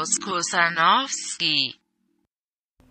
[0.00, 1.74] Klaus Kusanowski.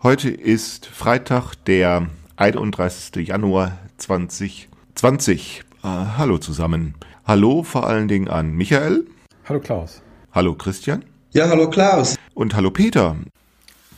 [0.03, 3.27] Heute ist Freitag, der 31.
[3.27, 5.63] Januar 2020.
[5.83, 6.93] Äh, hallo zusammen.
[7.25, 9.07] Hallo vor allen Dingen an Michael.
[9.45, 10.03] Hallo Klaus.
[10.33, 11.03] Hallo Christian.
[11.31, 12.15] Ja, hallo Klaus.
[12.35, 13.15] Und hallo Peter.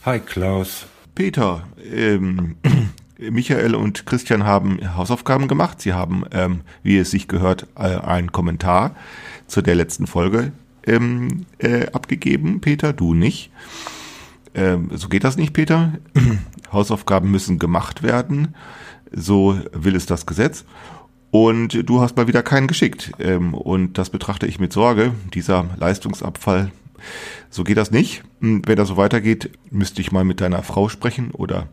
[0.06, 0.86] Hi Klaus.
[1.14, 2.56] Peter, ähm,
[3.18, 5.82] Michael und Christian haben Hausaufgaben gemacht.
[5.82, 8.96] Sie haben, ähm, wie es sich gehört, äh, einen Kommentar
[9.48, 10.52] zu der letzten Folge
[10.86, 12.60] ähm, äh, abgegeben.
[12.60, 13.50] Peter, du nicht.
[14.54, 15.94] Ähm, so geht das nicht, Peter.
[16.72, 18.54] Hausaufgaben müssen gemacht werden.
[19.10, 20.64] So will es das Gesetz.
[21.30, 23.12] Und du hast mal wieder keinen geschickt.
[23.18, 25.12] Ähm, und das betrachte ich mit Sorge.
[25.32, 26.70] Dieser Leistungsabfall,
[27.48, 28.22] so geht das nicht.
[28.40, 31.68] Hm, wenn das so weitergeht, müsste ich mal mit deiner Frau sprechen oder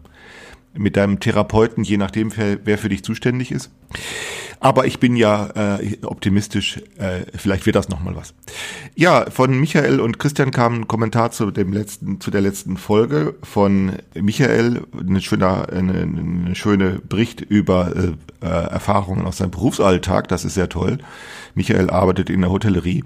[0.73, 3.71] mit deinem Therapeuten, je nachdem, wer, für dich zuständig ist.
[4.61, 8.33] Aber ich bin ja äh, optimistisch, äh, vielleicht wird das nochmal was.
[8.93, 13.35] Ja, von Michael und Christian kam ein Kommentar zu dem letzten, zu der letzten Folge
[13.41, 17.93] von Michael, ein schöner, eine, eine schöne Bericht über
[18.41, 20.27] äh, Erfahrungen aus seinem Berufsalltag.
[20.27, 20.97] Das ist sehr toll.
[21.55, 23.05] Michael arbeitet in der Hotellerie.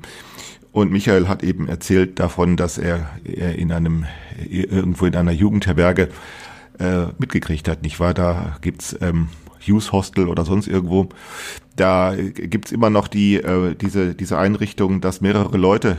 [0.72, 4.06] Und Michael hat eben erzählt davon, dass er in einem
[4.50, 6.10] irgendwo in einer Jugendherberge
[6.80, 8.14] äh, mitgekriegt hat, nicht wahr?
[8.14, 9.30] Da gibt's ähm,
[9.66, 11.10] Hughes Hostel oder sonst irgendwo.
[11.76, 15.98] Da gibt's immer noch die äh, diese diese Einrichtung, dass mehrere Leute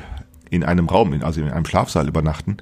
[0.51, 2.59] in einem Raum, also in einem Schlafsaal übernachten.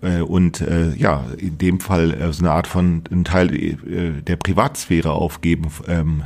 [0.00, 4.22] Äh, und äh, ja, in dem Fall äh, so eine Art von ein Teil äh,
[4.22, 6.22] der Privatsphäre aufgeben, ähm,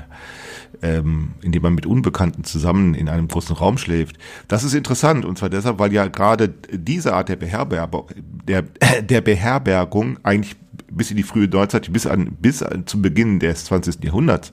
[0.83, 4.19] ähm, indem man mit Unbekannten zusammen in einem großen Raum schläft.
[4.48, 8.06] Das ist interessant und zwar deshalb, weil ja gerade diese Art der, Beherbergung,
[8.46, 8.62] der,
[9.02, 10.56] der Beherbergung eigentlich
[10.97, 14.05] bis in die frühe Neuzeit, bis an bis an, zum Beginn des 20.
[14.05, 14.53] Jahrhunderts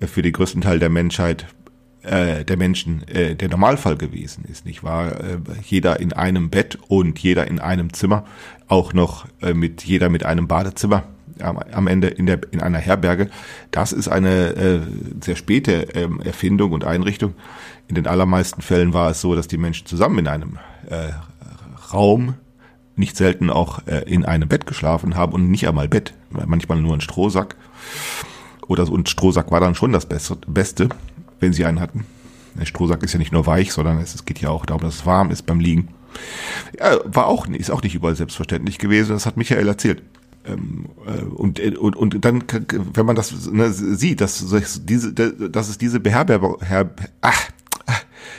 [0.00, 1.46] äh, für den größten Teil der Menschheit
[2.02, 5.20] äh, der Menschen äh, der Normalfall gewesen ist, nicht wahr?
[5.20, 8.24] Äh, jeder in einem Bett und jeder in einem Zimmer,
[8.66, 11.04] auch noch äh, mit jeder mit einem Badezimmer
[11.40, 13.30] am, am Ende in der in einer Herberge.
[13.70, 14.80] Das ist eine äh,
[15.20, 17.34] sehr späte ähm, Erfindung und Einrichtung.
[17.88, 20.58] In den allermeisten Fällen war es so, dass die Menschen zusammen in einem
[20.88, 21.10] äh,
[21.92, 22.34] Raum
[22.96, 26.94] nicht selten auch äh, in einem Bett geschlafen haben und nicht einmal Bett, manchmal nur
[26.94, 27.56] ein Strohsack.
[28.68, 30.88] Oder so ein Strohsack war dann schon das Beste,
[31.40, 32.06] wenn sie einen hatten.
[32.54, 35.06] Der Strohsack ist ja nicht nur weich, sondern es geht ja auch darum, dass es
[35.06, 35.88] warm ist beim Liegen.
[36.78, 40.02] Ja, war auch, ist auch nicht überall selbstverständlich gewesen, das hat Michael erzählt.
[40.44, 42.44] Ähm, äh, und, und, und dann,
[42.92, 44.44] wenn man das ne, sieht, dass,
[44.84, 46.56] diese, dass es diese Beherbergung,
[47.20, 47.48] ach,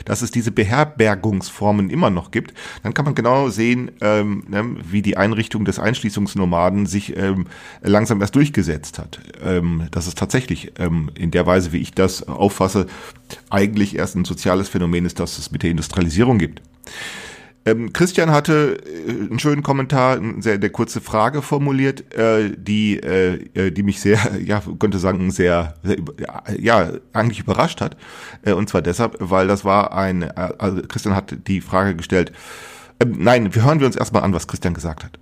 [0.04, 5.02] dass es diese Beherbergungsformen immer noch gibt, dann kann man genau sehen, ähm, ne, wie
[5.02, 7.46] die Einrichtung des Einschließungsnomaden sich ähm,
[7.82, 9.20] langsam erst durchgesetzt hat.
[9.42, 12.86] Ähm, dass es tatsächlich ähm, in der Weise, wie ich das auffasse,
[13.50, 16.62] eigentlich erst ein soziales Phänomen ist, das es mit der Industrialisierung gibt.
[17.66, 22.98] Ähm, Christian hatte äh, einen schönen Kommentar, eine sehr eine kurze Frage formuliert, äh, die,
[22.98, 25.96] äh, äh, die mich sehr, ja, könnte sagen, sehr, sehr
[26.58, 27.96] ja, eigentlich überrascht hat.
[28.42, 32.32] Äh, und zwar deshalb, weil das war ein, äh, also Christian hat die Frage gestellt,
[32.98, 35.18] äh, nein, wir hören wir uns erstmal an, was Christian gesagt hat.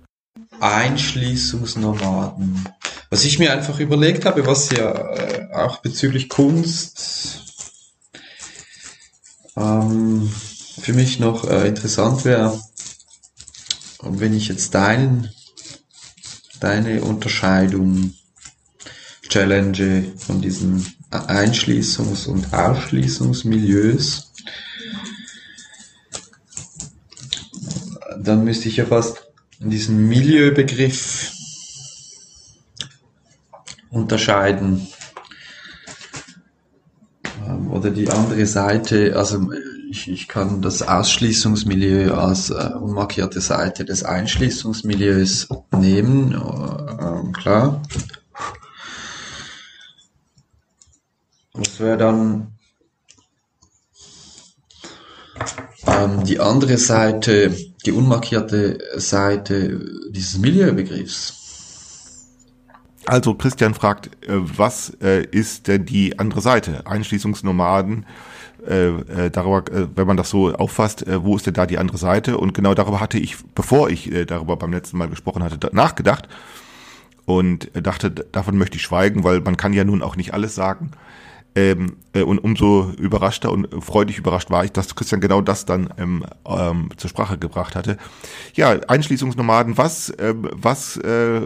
[0.59, 2.67] Einschließungsnomaden.
[3.09, 7.43] Was ich mir einfach überlegt habe, was ja auch bezüglich Kunst
[9.55, 10.29] ähm,
[10.79, 12.59] für mich noch äh, interessant wäre,
[14.01, 15.29] wenn ich jetzt deinen,
[16.59, 18.13] deine Unterscheidung
[19.29, 24.31] challenge von diesen Einschließungs- und Ausschließungsmilieus,
[28.19, 29.27] dann müsste ich ja fast
[29.59, 31.31] diesen Milieubegriff
[33.89, 34.87] unterscheiden.
[37.47, 39.49] Ähm, oder die andere Seite, also
[39.93, 47.79] ich, ich kann das Ausschließungsmilieu als äh, unmarkierte Seite des Einschließungsmilieus nehmen, äh, klar.
[51.53, 52.47] Das wäre dann
[55.85, 57.55] ähm, die andere Seite,
[57.85, 59.79] die unmarkierte Seite
[60.09, 61.39] dieses Milieubegriffs.
[63.05, 66.87] Also Christian fragt, äh, was äh, ist denn die andere Seite?
[66.87, 68.07] Einschließungsnomaden
[68.67, 71.77] äh, äh, darüber, äh, wenn man das so auffasst, äh, wo ist denn da die
[71.77, 72.37] andere Seite?
[72.37, 76.27] Und genau darüber hatte ich, bevor ich äh, darüber beim letzten Mal gesprochen hatte, nachgedacht
[77.25, 80.91] und dachte, davon möchte ich schweigen, weil man kann ja nun auch nicht alles sagen.
[81.55, 85.93] Ähm, äh, und umso überraschter und freudig überrascht war ich, dass Christian genau das dann
[85.99, 87.97] ähm, ähm, zur Sprache gebracht hatte.
[88.55, 91.41] Ja, Einschließungsnomaden, was, äh, was, äh,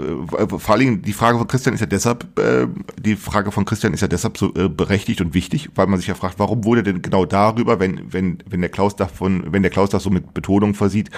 [0.48, 2.68] vor allem die Frage von Christian ist ja deshalb, äh,
[2.98, 6.08] die Frage von Christian ist ja deshalb so äh, berechtigt und wichtig, weil man sich
[6.08, 9.72] ja fragt, warum wurde denn genau darüber, wenn, wenn, wenn der Klaus davon, wenn der
[9.72, 11.10] Klaus das so mit Betonung versieht,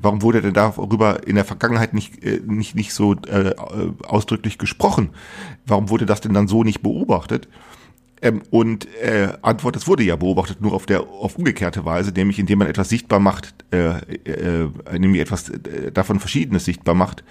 [0.00, 3.54] Warum wurde denn darüber in der Vergangenheit nicht, äh, nicht, nicht so äh,
[4.06, 5.10] ausdrücklich gesprochen?
[5.66, 7.48] Warum wurde das denn dann so nicht beobachtet?
[8.20, 12.38] Ähm, und äh, Antwort, es wurde ja beobachtet, nur auf der auf umgekehrte Weise, nämlich
[12.38, 14.68] indem man etwas sichtbar macht, äh, äh,
[14.98, 17.22] nämlich etwas äh, davon Verschiedenes sichtbar macht,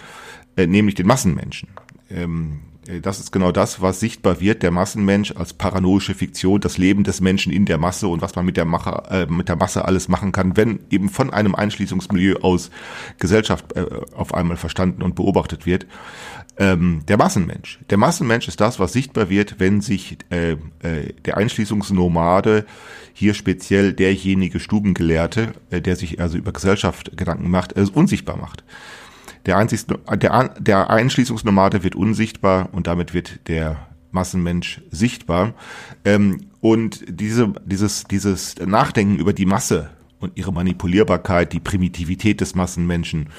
[0.56, 1.70] äh, nämlich den Massenmenschen.
[2.10, 6.78] Ähm, äh, das ist genau das, was sichtbar wird, der Massenmensch als paranoische Fiktion, das
[6.78, 9.56] Leben des Menschen in der Masse und was man mit der, Mache, äh, mit der
[9.56, 12.72] Masse alles machen kann, wenn eben von einem Einschließungsmilieu aus
[13.20, 13.86] Gesellschaft äh,
[14.16, 15.86] auf einmal verstanden und beobachtet wird
[16.58, 17.80] ähm, der Massenmensch.
[17.90, 22.66] Der Massenmensch ist das, was sichtbar wird, wenn sich äh, äh, der Einschließungsnomade,
[23.14, 28.64] hier speziell derjenige Stubengelehrte, äh, der sich also über Gesellschaft Gedanken macht, äh, unsichtbar macht.
[29.48, 35.54] Der, Einzig, der, der Einschließungsnomade wird unsichtbar und damit wird der Massenmensch sichtbar.
[36.06, 39.90] Ähm, und diese, dieses, dieses Nachdenken über die Masse
[40.20, 43.30] und ihre Manipulierbarkeit, die Primitivität des Massenmenschen.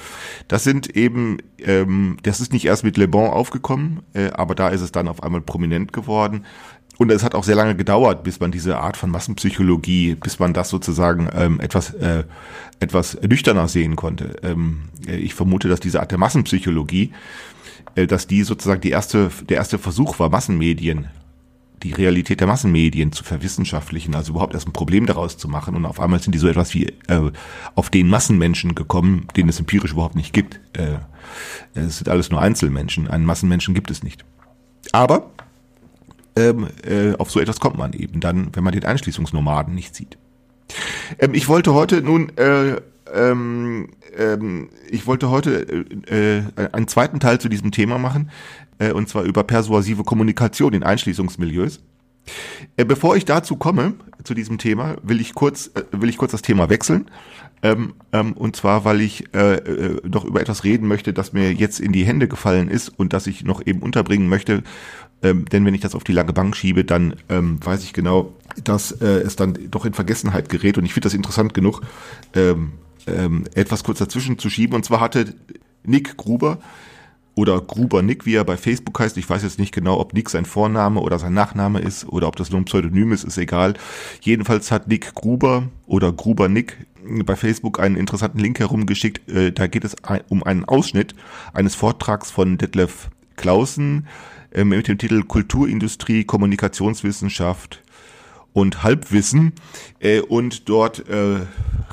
[0.47, 4.69] Das sind eben, ähm, das ist nicht erst mit Le Bon aufgekommen, äh, aber da
[4.69, 6.45] ist es dann auf einmal prominent geworden.
[6.97, 10.53] Und es hat auch sehr lange gedauert, bis man diese Art von Massenpsychologie, bis man
[10.53, 12.25] das sozusagen ähm, etwas äh,
[12.81, 14.35] etwas nüchterner sehen konnte.
[14.43, 17.13] Ähm, äh, ich vermute, dass diese Art der Massenpsychologie,
[17.95, 21.07] äh, dass die sozusagen die erste der erste Versuch war, Massenmedien
[21.83, 25.75] die Realität der Massenmedien zu verwissenschaftlichen, also überhaupt erst ein Problem daraus zu machen.
[25.75, 27.31] Und auf einmal sind die so etwas wie äh,
[27.75, 30.59] auf den Massenmenschen gekommen, den es empirisch überhaupt nicht gibt.
[30.73, 30.97] Äh,
[31.73, 33.07] es sind alles nur Einzelmenschen.
[33.07, 34.25] Einen Massenmenschen gibt es nicht.
[34.91, 35.31] Aber
[36.39, 40.17] ähm, äh, auf so etwas kommt man eben dann, wenn man den Einschließungsnomaden nicht sieht.
[41.19, 42.77] Ähm, ich wollte heute nun äh,
[43.13, 48.29] ähm, ähm, ich wollte heute äh, äh, einen zweiten Teil zu diesem Thema machen,
[48.79, 51.81] äh, und zwar über persuasive Kommunikation in Einschließungsmilieus.
[52.77, 53.93] Äh, bevor ich dazu komme,
[54.23, 57.09] zu diesem Thema, will ich kurz, äh, will ich kurz das Thema wechseln.
[57.61, 61.81] Ähm, ähm, und zwar, weil ich äh, noch über etwas reden möchte, das mir jetzt
[61.81, 64.63] in die Hände gefallen ist und das ich noch eben unterbringen möchte.
[65.21, 68.33] Ähm, denn wenn ich das auf die lange Bank schiebe, dann ähm, weiß ich genau,
[68.63, 70.77] dass äh, es dann doch in Vergessenheit gerät.
[70.77, 71.81] Und ich finde das interessant genug,
[72.33, 72.71] ähm,
[73.07, 74.75] ähm, etwas kurz dazwischen zu schieben.
[74.75, 75.33] Und zwar hatte
[75.83, 76.59] Nick Gruber
[77.35, 79.17] oder Gruber Nick, wie er bei Facebook heißt.
[79.17, 82.35] Ich weiß jetzt nicht genau, ob Nick sein Vorname oder sein Nachname ist oder ob
[82.35, 83.75] das nur ein Pseudonym ist, ist egal.
[84.21, 86.77] Jedenfalls hat Nick Gruber oder Gruber Nick
[87.25, 89.29] bei Facebook einen interessanten Link herumgeschickt.
[89.29, 89.95] Äh, da geht es
[90.27, 91.15] um einen Ausschnitt
[91.53, 94.07] eines Vortrags von Detlef Clausen
[94.55, 97.83] mit dem Titel Kulturindustrie, Kommunikationswissenschaft
[98.53, 99.53] und Halbwissen.
[99.99, 101.03] Äh, und dort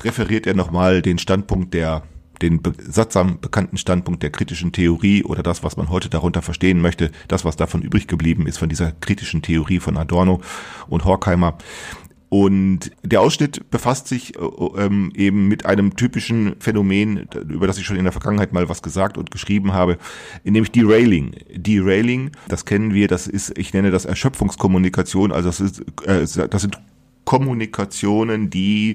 [0.03, 2.03] referiert er nochmal den Standpunkt der
[2.41, 7.11] den sattsam bekannten Standpunkt der kritischen Theorie oder das, was man heute darunter verstehen möchte,
[7.27, 10.41] das, was davon übrig geblieben ist von dieser kritischen Theorie von Adorno
[10.87, 11.57] und Horkheimer.
[12.29, 14.39] Und der Ausschnitt befasst sich äh,
[14.77, 18.81] ähm, eben mit einem typischen Phänomen, über das ich schon in der Vergangenheit mal was
[18.81, 19.97] gesagt und geschrieben habe,
[20.43, 21.35] nämlich Derailing.
[21.55, 26.61] Derailing, das kennen wir, das ist, ich nenne das Erschöpfungskommunikation, also das, ist, äh, das
[26.61, 26.77] sind
[27.23, 28.93] Kommunikationen, die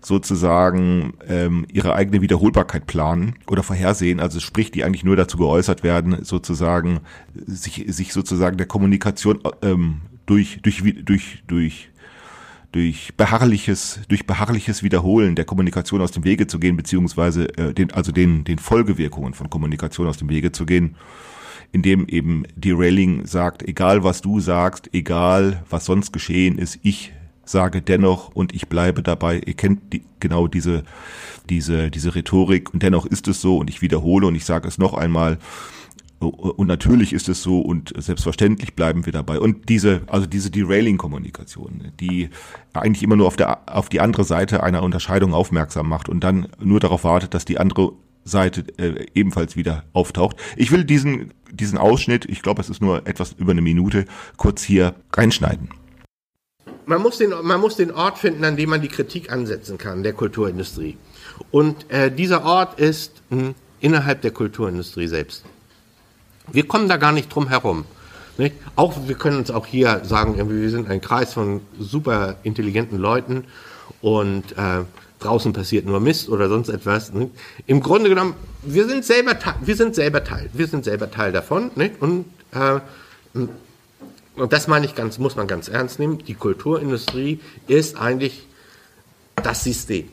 [0.00, 5.82] sozusagen ähm, ihre eigene Wiederholbarkeit planen oder vorhersehen, also sprich, die eigentlich nur dazu geäußert
[5.82, 7.00] werden, sozusagen
[7.34, 11.90] sich, sich sozusagen der Kommunikation ähm, durch, durch, durch, durch
[12.74, 17.92] durch beharrliches, durch beharrliches Wiederholen der Kommunikation aus dem Wege zu gehen, beziehungsweise äh, den,
[17.92, 20.96] also den, den Folgewirkungen von Kommunikation aus dem Wege zu gehen,
[21.70, 27.12] indem eben die Railing sagt, egal was du sagst, egal was sonst geschehen ist, ich
[27.44, 29.40] sage dennoch und ich bleibe dabei.
[29.46, 30.82] Ihr kennt die, genau diese,
[31.48, 34.78] diese, diese Rhetorik und dennoch ist es so und ich wiederhole und ich sage es
[34.78, 35.38] noch einmal.
[36.28, 39.38] Und natürlich ist es so und selbstverständlich bleiben wir dabei.
[39.38, 42.30] Und diese, also diese Derailing-Kommunikation, die
[42.72, 46.48] eigentlich immer nur auf der, auf die andere Seite einer Unterscheidung aufmerksam macht und dann
[46.60, 47.92] nur darauf wartet, dass die andere
[48.24, 50.36] Seite äh, ebenfalls wieder auftaucht.
[50.56, 54.62] Ich will diesen, diesen Ausschnitt, ich glaube, es ist nur etwas über eine Minute, kurz
[54.62, 55.68] hier reinschneiden
[56.86, 60.02] man muss, den, man muss den Ort finden, an dem man die Kritik ansetzen kann,
[60.02, 60.96] der Kulturindustrie.
[61.50, 65.44] Und äh, dieser Ort ist mh, hm, innerhalb der Kulturindustrie selbst.
[66.52, 67.84] Wir kommen da gar nicht drum herum.
[68.36, 68.56] Nicht?
[68.76, 73.44] Auch wir können uns auch hier sagen, wir sind ein Kreis von super intelligenten Leuten
[74.00, 74.84] und äh,
[75.20, 77.12] draußen passiert nur Mist oder sonst etwas.
[77.12, 77.30] Nicht?
[77.66, 81.70] Im Grunde genommen, wir sind selber wir sind selber Teil, wir sind selber Teil davon.
[81.76, 82.00] Nicht?
[82.02, 82.80] Und äh,
[84.36, 88.46] und das meine ich ganz, muss man ganz ernst nehmen, die Kulturindustrie ist eigentlich
[89.36, 90.08] das System.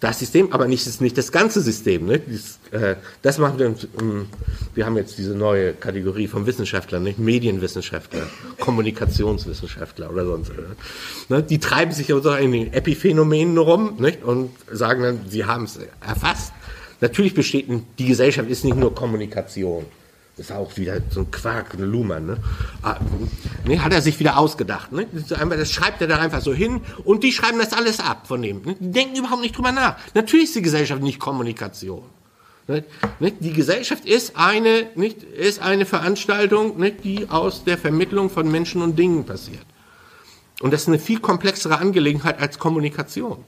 [0.00, 2.06] Das System, aber nicht, nicht das ganze System.
[2.06, 2.20] Ne?
[2.20, 4.26] Das, äh, das machen wir, ähm,
[4.74, 7.18] wir haben jetzt diese neue Kategorie von Wissenschaftlern, nicht?
[7.18, 8.28] Medienwissenschaftler,
[8.60, 10.52] Kommunikationswissenschaftler oder sonst.
[11.28, 11.42] Ne?
[11.42, 14.22] Die treiben sich ja so in den Epiphänomenen rum nicht?
[14.22, 16.52] und sagen dann, sie haben es erfasst.
[17.00, 17.66] Natürlich besteht
[17.98, 19.84] die Gesellschaft ist nicht nur Kommunikation.
[20.38, 22.26] Ist auch wieder so ein Quark, eine Luhmann.
[22.26, 22.36] Ne?
[23.66, 24.92] Ne, hat er sich wieder ausgedacht.
[24.92, 25.06] Ne?
[25.12, 28.62] Das schreibt er da einfach so hin und die schreiben das alles ab von dem.
[28.62, 28.76] Ne?
[28.78, 29.96] Die denken überhaupt nicht drüber nach.
[30.14, 32.04] Natürlich ist die Gesellschaft nicht Kommunikation.
[32.68, 32.84] Ne?
[33.40, 38.80] Die Gesellschaft ist eine, nicht, ist eine Veranstaltung, nicht, die aus der Vermittlung von Menschen
[38.80, 39.66] und Dingen passiert.
[40.60, 43.44] Und das ist eine viel komplexere Angelegenheit als Kommunikation.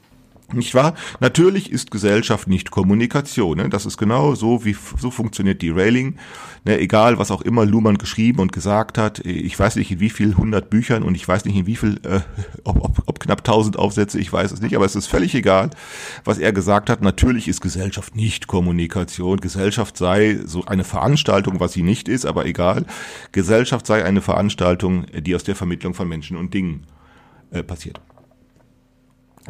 [0.52, 0.95] Nicht wahr?
[1.21, 3.59] Natürlich ist Gesellschaft nicht Kommunikation.
[3.59, 3.69] Ne?
[3.69, 6.16] Das ist genau so, wie so funktioniert Derailing.
[6.64, 6.78] Ne?
[6.78, 9.21] Egal, was auch immer Luhmann geschrieben und gesagt hat.
[9.21, 12.00] Ich weiß nicht, in wie viel hundert Büchern und ich weiß nicht, in wie viel,
[12.04, 12.21] äh,
[12.64, 15.71] ob, ob, ob knapp tausend Aufsätze, ich weiß es nicht, aber es ist völlig egal,
[16.25, 17.00] was er gesagt hat.
[17.00, 19.38] Natürlich ist Gesellschaft nicht Kommunikation.
[19.38, 22.87] Gesellschaft sei so eine Veranstaltung, was sie nicht ist, aber egal.
[23.33, 26.87] Gesellschaft sei eine Veranstaltung, die aus der Vermittlung von Menschen und Dingen
[27.50, 28.00] äh, passiert.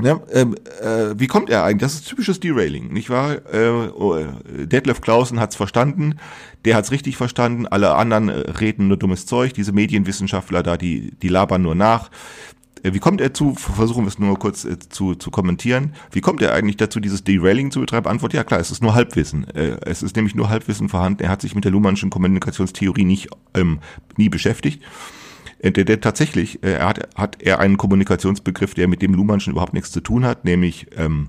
[0.02, 1.82] Ja, ähm, äh, wie kommt er eigentlich?
[1.82, 3.38] Das ist typisches Derailing, nicht wahr?
[3.52, 4.16] Äh, oh,
[4.48, 6.14] Detlef Clausen hat's verstanden,
[6.64, 11.12] der hat's richtig verstanden, alle anderen äh, reden nur dummes Zeug, diese Medienwissenschaftler da, die,
[11.20, 12.10] die labern nur nach.
[12.82, 16.20] Äh, wie kommt er zu, versuchen wir es nur kurz äh, zu, zu kommentieren, wie
[16.20, 18.06] kommt er eigentlich dazu, dieses Derailing zu betreiben?
[18.06, 19.48] Antwort, ja klar, es ist nur Halbwissen.
[19.54, 23.28] Äh, es ist nämlich nur Halbwissen vorhanden, er hat sich mit der Luhmannschen Kommunikationstheorie nicht,
[23.54, 23.80] ähm,
[24.16, 24.82] nie beschäftigt.
[25.60, 29.74] Äh, der, der tatsächlich, äh, hat, hat er einen Kommunikationsbegriff, der mit dem Luhmannschen überhaupt
[29.74, 31.28] nichts zu tun hat, nämlich ähm,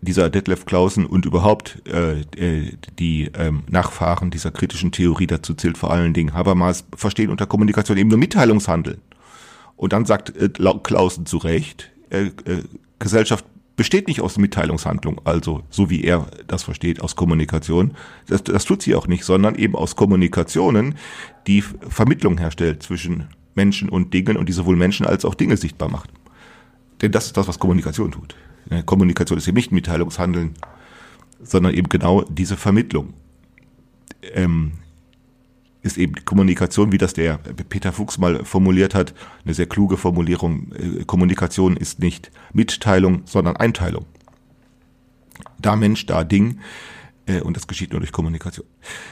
[0.00, 5.78] dieser Detlef Clausen und überhaupt äh, äh, die ähm, Nachfahren dieser kritischen Theorie, dazu zählt
[5.78, 8.98] vor allen Dingen Habermas, verstehen unter Kommunikation eben nur Mitteilungshandel.
[9.76, 10.48] Und dann sagt äh,
[10.82, 12.62] Clausen zu Recht, äh, äh,
[12.98, 13.44] Gesellschaft
[13.76, 17.94] besteht nicht aus Mitteilungshandlung, also so wie er das versteht, aus Kommunikation.
[18.26, 20.96] Das, das tut sie auch nicht, sondern eben aus Kommunikationen,
[21.46, 25.90] die Vermittlung herstellt zwischen Menschen und Dingen und die sowohl Menschen als auch Dinge sichtbar
[25.90, 26.10] macht.
[27.00, 28.36] Denn das ist das, was Kommunikation tut.
[28.86, 30.54] Kommunikation ist eben nicht Mitteilungshandeln,
[31.42, 33.14] sondern eben genau diese Vermittlung.
[34.34, 34.72] Ähm,
[35.82, 40.72] ist eben Kommunikation, wie das der Peter Fuchs mal formuliert hat, eine sehr kluge Formulierung.
[40.72, 44.06] Äh, Kommunikation ist nicht Mitteilung, sondern Einteilung.
[45.58, 46.60] Da Mensch, da Ding.
[47.26, 48.66] Äh, und das geschieht nur durch Kommunikation.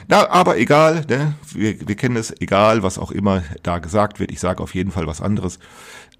[0.07, 1.35] Na, aber egal, ne?
[1.53, 4.31] wir, wir kennen es, egal, was auch immer da gesagt wird.
[4.31, 5.59] Ich sage auf jeden Fall was anderes.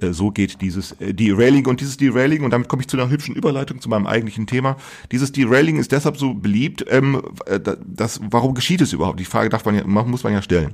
[0.02, 3.10] Äh, so geht dieses äh, Derailing und dieses Derailing, und damit komme ich zu einer
[3.10, 4.78] hübschen Überleitung zu meinem eigentlichen Thema.
[5.12, 9.20] Dieses Derailing ist deshalb so beliebt, ähm, äh, das, warum geschieht es überhaupt?
[9.20, 10.74] Die Frage darf man ja, muss man ja stellen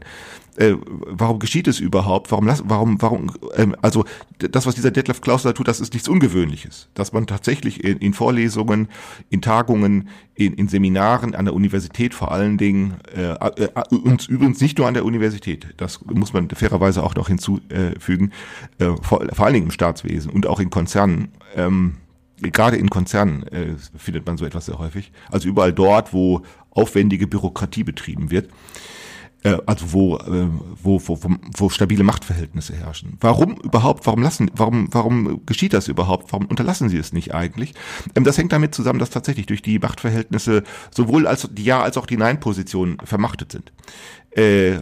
[0.57, 2.31] äh, warum geschieht es überhaupt?
[2.31, 4.05] Warum, warum, warum, ähm, also
[4.39, 6.89] das, was dieser Detlef Klaus da tut, das ist nichts Ungewöhnliches.
[6.95, 8.89] Dass man tatsächlich in, in Vorlesungen,
[9.29, 14.59] in Tagungen, in, in Seminaren, an der Universität vor allen Dingen, äh, äh, und übrigens
[14.59, 18.31] nicht nur an der Universität, das muss man fairerweise auch noch hinzufügen,
[18.79, 18.91] äh,
[19.33, 21.97] vor, allen Dingen im Staatswesen und auch in Konzernen, ähm,
[22.41, 25.11] gerade in Konzernen äh, findet man so etwas sehr häufig.
[25.31, 28.49] Also überall dort, wo aufwendige Bürokratie betrieben wird
[29.43, 30.47] äh, also wo, äh,
[30.81, 31.19] wo, wo,
[31.55, 33.17] wo stabile Machtverhältnisse herrschen.
[33.19, 36.31] Warum überhaupt, warum lassen, warum, warum geschieht das überhaupt?
[36.31, 37.73] Warum unterlassen sie es nicht eigentlich?
[38.15, 41.97] Ähm, das hängt damit zusammen, dass tatsächlich durch die Machtverhältnisse sowohl als die Ja- als
[41.97, 43.71] auch die Nein-Positionen vermachtet sind.
[44.35, 44.81] Äh, äh,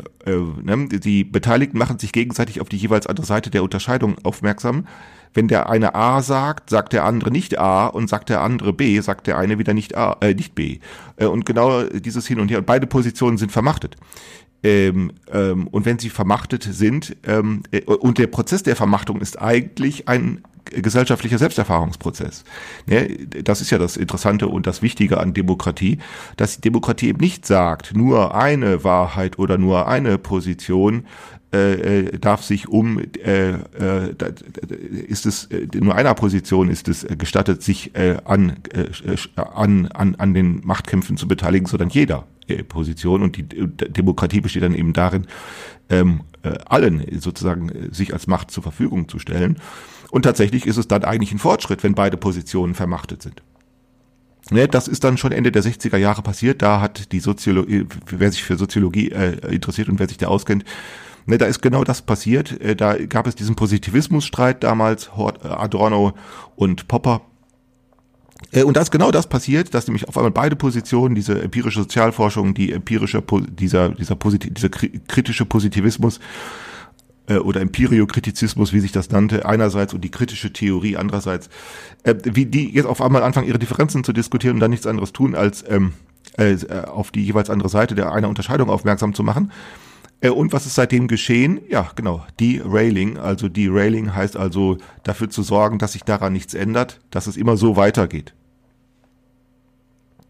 [0.63, 0.87] ne?
[0.89, 4.87] Die Beteiligten machen sich gegenseitig auf die jeweils andere Seite der Unterscheidung aufmerksam.
[5.33, 8.99] Wenn der eine A sagt, sagt der andere nicht A und sagt der andere B,
[9.01, 10.79] sagt der eine wieder nicht A, äh, nicht B.
[11.17, 12.59] Äh, und genau dieses Hin und Her.
[12.59, 13.97] Und beide Positionen sind vermachtet.
[14.65, 19.39] Ähm, ähm, und wenn sie vermachtet sind, ähm, äh, und der Prozess der Vermachtung ist
[19.39, 22.43] eigentlich ein gesellschaftlicher Selbsterfahrungsprozess.
[22.87, 23.27] Ne?
[23.43, 25.99] Das ist ja das Interessante und das Wichtige an Demokratie,
[26.35, 31.05] dass die Demokratie eben nicht sagt, nur eine Wahrheit oder nur eine Position
[31.53, 34.15] äh, äh darf sich um äh, äh,
[35.07, 37.91] ist es äh, nur einer Position ist es gestattet sich
[38.25, 38.57] an,
[39.35, 42.25] an an an den Machtkämpfen zu beteiligen, sondern jeder
[42.67, 45.27] Position und die Demokratie besteht dann eben darin,
[45.89, 49.57] ähm, äh, allen sozusagen äh, sich als Macht zur Verfügung zu stellen.
[50.11, 53.41] Und tatsächlich ist es dann eigentlich ein Fortschritt, wenn beide Positionen vermachtet sind.
[54.51, 56.61] Ne, das ist dann schon Ende der 60er Jahre passiert.
[56.61, 60.63] Da hat die Soziologie, wer sich für Soziologie äh, interessiert und wer sich da auskennt,
[61.25, 62.61] ne, da ist genau das passiert.
[62.61, 66.13] Äh, da gab es diesen Positivismusstreit damals, Adorno
[66.55, 67.34] und Popper äh,
[68.63, 72.53] und da ist genau das passiert, dass nämlich auf einmal beide Positionen, diese empirische Sozialforschung,
[72.53, 76.19] die empirische, dieser, dieser, Posit dieser kritische Positivismus,
[77.27, 81.49] äh, oder Empiriokritizismus, wie sich das nannte, einerseits und die kritische Theorie andererseits,
[82.03, 85.11] äh, wie die jetzt auf einmal anfangen, ihre Differenzen zu diskutieren und dann nichts anderes
[85.11, 85.93] tun, als ähm,
[86.37, 89.51] äh, auf die jeweils andere Seite der einer Unterscheidung aufmerksam zu machen.
[90.21, 91.61] Äh, und was ist seitdem geschehen?
[91.69, 93.17] Ja, genau, Derailing.
[93.17, 97.57] Also Derailing heißt also dafür zu sorgen, dass sich daran nichts ändert, dass es immer
[97.57, 98.33] so weitergeht.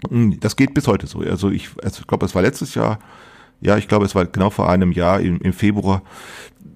[0.10, 1.20] Hm, Das geht bis heute so.
[1.20, 3.00] Also ich, ich glaube, es war letztes Jahr,
[3.62, 6.04] ja, ich glaube, es war genau vor einem Jahr im, im Februar,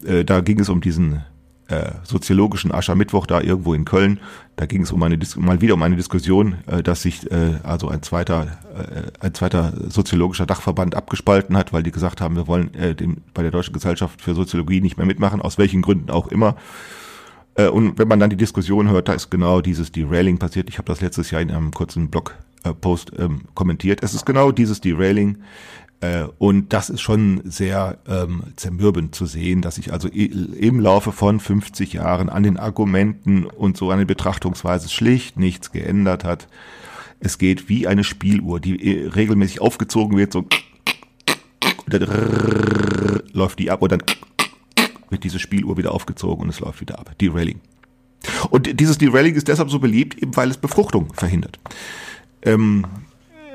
[0.05, 1.23] äh, da ging es um diesen
[1.69, 4.19] äh, soziologischen Aschermittwoch da irgendwo in Köln.
[4.55, 7.59] Da ging es um eine Dis mal wieder um eine Diskussion, äh, dass sich äh,
[7.63, 12.47] also ein zweiter äh, ein zweiter soziologischer Dachverband abgespalten hat, weil die gesagt haben, wir
[12.47, 16.09] wollen äh, dem, bei der Deutschen Gesellschaft für Soziologie nicht mehr mitmachen, aus welchen Gründen
[16.09, 16.55] auch immer.
[17.55, 20.69] Äh, und wenn man dann die Diskussion hört, da ist genau dieses Derailing passiert.
[20.69, 24.01] Ich habe das letztes Jahr in einem kurzen Blogpost ähm, kommentiert.
[24.01, 25.37] Es ist genau dieses Derailing.
[26.01, 31.11] Äh, und das ist schon sehr ähm, zermürbend zu sehen, dass sich also im Laufe
[31.11, 36.47] von 50 Jahren an den Argumenten und so an der Betrachtungsweise schlicht nichts geändert hat.
[37.19, 40.45] Es geht wie eine Spieluhr, die äh, regelmäßig aufgezogen wird, so
[41.85, 44.03] und dann läuft die ab und dann
[45.09, 47.15] wird diese Spieluhr wieder aufgezogen und es läuft wieder ab.
[47.19, 47.59] Derailing.
[48.49, 51.59] Und dieses Derailing ist deshalb so beliebt, eben weil es Befruchtung verhindert.
[52.43, 53.08] Ähm, äh,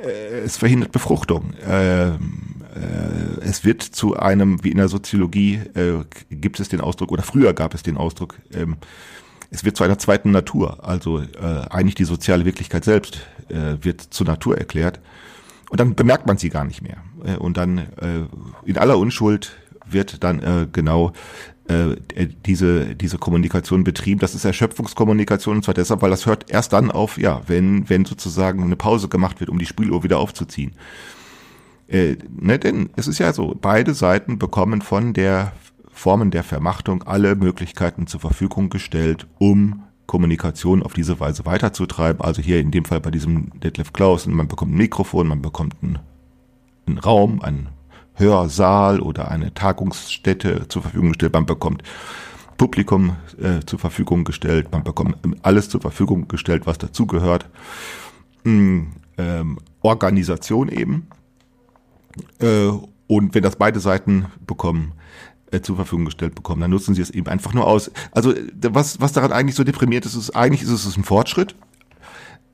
[0.07, 1.55] es verhindert Befruchtung.
[1.67, 7.13] Ähm, äh, es wird zu einem, wie in der Soziologie äh, gibt es den Ausdruck,
[7.13, 8.77] oder früher gab es den Ausdruck, ähm,
[9.51, 10.83] es wird zu einer zweiten Natur.
[10.83, 11.27] Also äh,
[11.71, 15.01] eigentlich die soziale Wirklichkeit selbst äh, wird zur Natur erklärt.
[15.71, 16.97] Und dann bemerkt man sie gar nicht mehr.
[17.25, 18.27] Äh, Und dann äh,
[18.65, 19.53] in aller Unschuld
[19.87, 21.54] wird dann äh, genau äh, äh,
[22.47, 24.21] diese, diese Kommunikation betrieben.
[24.21, 28.05] Das ist Erschöpfungskommunikation und zwar deshalb, weil das hört erst dann auf, ja, wenn, wenn
[28.05, 30.73] sozusagen eine Pause gemacht wird, um die Spieluhr wieder aufzuziehen.
[31.89, 35.53] Äh, ne, denn es ist ja so, beide Seiten bekommen von der
[35.91, 42.21] Formen der Vermachtung alle Möglichkeiten zur Verfügung gestellt, um Kommunikation auf diese Weise weiterzutreiben.
[42.21, 45.77] Also hier in dem Fall bei diesem Detlef Klaus, man bekommt ein Mikrofon, man bekommt
[45.83, 45.99] einen,
[46.87, 47.69] einen Raum, einen
[48.15, 51.83] Hörsaal oder eine Tagungsstätte zur Verfügung gestellt, man bekommt
[52.57, 57.49] Publikum äh, zur Verfügung gestellt, man bekommt alles zur Verfügung gestellt, was dazugehört.
[58.45, 58.85] Mm,
[59.17, 61.07] Ähm, Organisation eben.
[62.41, 62.71] Äh,
[63.07, 64.93] und wenn das beide Seiten bekommen,
[65.51, 67.91] äh, zur Verfügung gestellt bekommen, dann nutzen sie es eben einfach nur aus.
[68.11, 71.55] Also äh, was, was daran eigentlich so deprimiert ist, ist eigentlich ist es ein Fortschritt,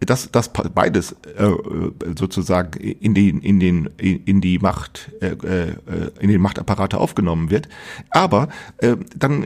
[0.07, 5.75] dass pa- beides äh, äh, sozusagen in den in den in die Macht äh, äh,
[6.21, 7.69] in den Machtapparate aufgenommen wird,
[8.11, 9.45] aber äh, dann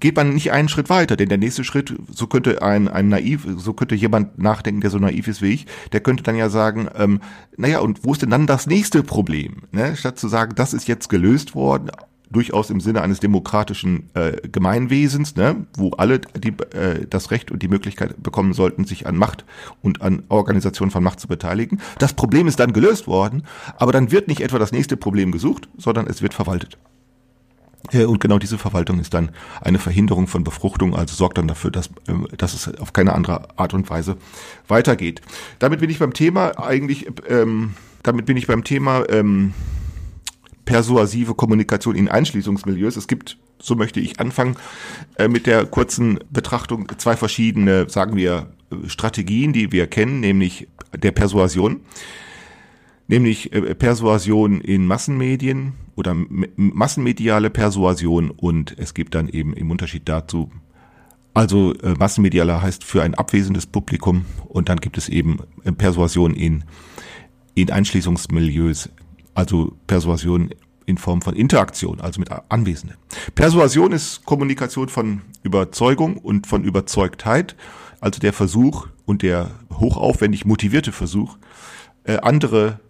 [0.00, 3.46] geht man nicht einen Schritt weiter, denn der nächste Schritt, so könnte ein ein naiv,
[3.56, 6.88] so könnte jemand nachdenken, der so naiv ist wie ich, der könnte dann ja sagen,
[6.96, 7.20] ähm,
[7.56, 9.62] naja und wo ist denn dann das nächste Problem?
[9.72, 9.96] Ne?
[9.96, 11.90] Statt zu sagen, das ist jetzt gelöst worden,
[12.30, 17.62] durchaus im Sinne eines demokratischen äh, Gemeinwesens, ne, wo alle die, äh, das Recht und
[17.62, 19.44] die Möglichkeit bekommen sollten, sich an Macht
[19.82, 21.80] und an Organisation von Macht zu beteiligen.
[21.98, 23.44] Das Problem ist dann gelöst worden,
[23.76, 26.78] aber dann wird nicht etwa das nächste Problem gesucht, sondern es wird verwaltet.
[27.92, 31.70] Äh, Und genau diese Verwaltung ist dann eine Verhinderung von Befruchtung, also sorgt dann dafür,
[31.70, 34.16] dass, ähm, dass es auf keine andere Art und Weise
[34.66, 35.22] weitergeht.
[35.58, 39.54] Damit bin ich beim Thema eigentlich, ähm, damit bin ich beim Thema ähm,
[40.68, 42.96] persuasive Kommunikation in Einschließungsmilieus.
[42.96, 44.56] Es gibt, so möchte ich anfangen,
[45.16, 50.68] äh, mit der kurzen Betrachtung zwei verschiedene, sagen wir, äh, Strategien, die wir kennen, nämlich
[50.94, 51.80] der Persuasion,
[53.06, 56.14] nämlich äh, Persuasion in Massenmedien oder
[56.56, 60.50] massenmediale Persuasion und es gibt dann eben im Unterschied dazu
[61.34, 65.38] also massenmedialer heißt für ein abwesendes Publikum und dann gibt es eben
[65.76, 66.64] Persuasion in,
[67.54, 68.90] in Einschließungsmilieus,
[69.34, 70.50] also Persuasion
[70.86, 72.96] in Form von Interaktion, also mit Anwesenden.
[73.34, 77.56] Persuasion ist Kommunikation von Überzeugung und von Überzeugtheit,
[78.00, 81.36] also der Versuch und der hochaufwendig motivierte Versuch,
[82.04, 82.80] äh, andere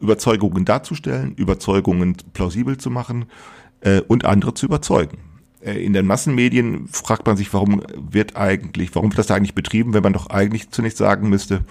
[0.00, 3.26] Überzeugungen darzustellen, Überzeugungen plausibel zu machen
[3.80, 5.18] äh, und andere zu überzeugen.
[5.60, 9.54] Äh, in den Massenmedien fragt man sich, warum wird eigentlich, warum wird das da eigentlich
[9.54, 11.64] betrieben, wenn man doch eigentlich zunächst sagen müsste,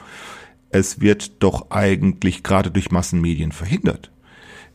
[0.73, 4.11] es wird doch eigentlich gerade durch Massenmedien verhindert.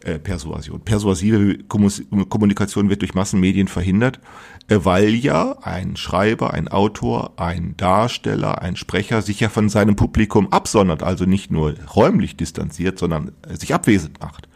[0.05, 0.81] Äh, Persuasion.
[0.81, 4.21] Persuasive Kommunikation wird durch Massenmedien verhindert,
[4.69, 9.97] äh, weil ja ein Schreiber, ein Autor, ein Darsteller, ein Sprecher sich ja von seinem
[9.97, 14.49] Publikum absondert, also nicht nur räumlich distanziert, sondern äh, sich abwesend macht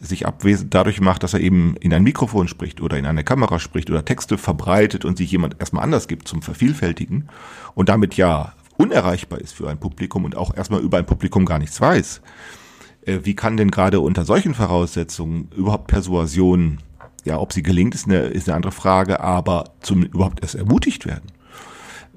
[0.00, 3.58] sich abwesend dadurch macht, dass er eben in ein Mikrofon spricht oder in eine Kamera
[3.58, 7.30] spricht oder Texte verbreitet und sich jemand erstmal anders gibt zum Vervielfältigen
[7.74, 11.58] und damit ja unerreichbar ist für ein Publikum und auch erstmal über ein Publikum gar
[11.58, 12.20] nichts weiß.
[13.06, 16.78] Äh, Wie kann denn gerade unter solchen Voraussetzungen überhaupt Persuasion
[17.24, 21.06] ja, ob sie gelingt, ist eine, ist eine andere Frage, aber zum überhaupt erst ermutigt
[21.06, 21.32] werden.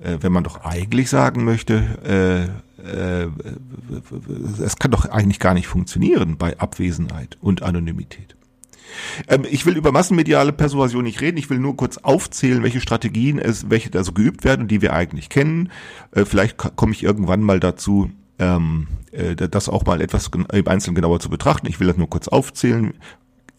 [0.02, 2.50] Äh, wenn man doch eigentlich sagen möchte,
[2.84, 3.28] äh, äh,
[4.62, 8.36] es kann doch eigentlich gar nicht funktionieren bei Abwesenheit und Anonymität.
[9.28, 11.38] Ähm, ich will über massenmediale Persuasion nicht reden.
[11.38, 14.82] Ich will nur kurz aufzählen, welche Strategien es, welche da so geübt werden und die
[14.82, 15.71] wir eigentlich kennen.
[16.12, 20.95] Äh, vielleicht komme ich irgendwann mal dazu, ähm, äh, das auch mal etwas im Einzelnen
[20.95, 21.67] genauer zu betrachten.
[21.67, 22.93] Ich will das nur kurz aufzählen.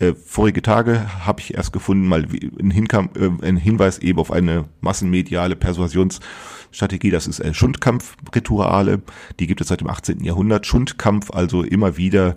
[0.00, 2.24] Äh, vorige Tage habe ich erst gefunden, mal
[2.60, 7.10] ein, Hinkam, äh, ein Hinweis eben auf eine massenmediale Persuasionsstrategie.
[7.10, 9.02] Das ist äh, Schundkampfrituale.
[9.40, 10.22] Die gibt es seit dem 18.
[10.22, 10.66] Jahrhundert.
[10.66, 12.36] Schundkampf, also immer wieder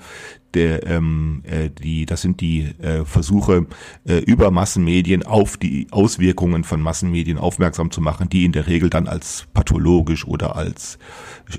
[0.56, 3.68] der, ähm, äh, die, das sind die äh, Versuche
[4.06, 8.90] äh, über Massenmedien auf die Auswirkungen von Massenmedien aufmerksam zu machen, die in der Regel
[8.90, 10.98] dann als pathologisch oder als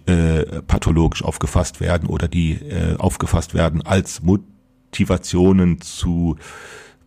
[0.07, 6.37] äh, pathologisch aufgefasst werden oder die äh, aufgefasst werden als Motivationen zu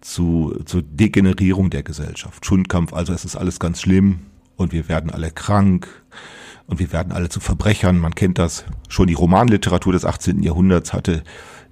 [0.02, 2.46] zu, zur Degenerierung der Gesellschaft.
[2.46, 4.20] Schundkampf, also es ist alles ganz schlimm
[4.56, 5.88] und wir werden alle krank
[6.68, 8.00] und wir werden alle zu Verbrechern.
[8.00, 8.66] Man kennt das.
[8.88, 10.42] Schon die Romanliteratur des 18.
[10.44, 11.24] Jahrhunderts hatte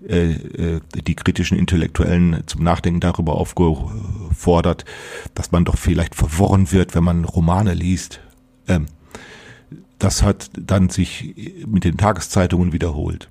[0.06, 4.84] die kritischen Intellektuellen zum Nachdenken darüber aufgefordert,
[5.34, 8.20] dass man doch vielleicht verworren wird, wenn man Romane liest.
[8.68, 8.88] Ähm,
[10.00, 13.30] das hat dann sich mit den Tageszeitungen wiederholt.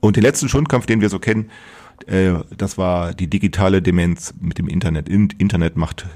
[0.00, 1.50] Und den letzten Schundkampf, den wir so kennen,
[2.06, 5.08] äh, das war die digitale Demenz mit dem Internet.
[5.08, 6.06] Internet macht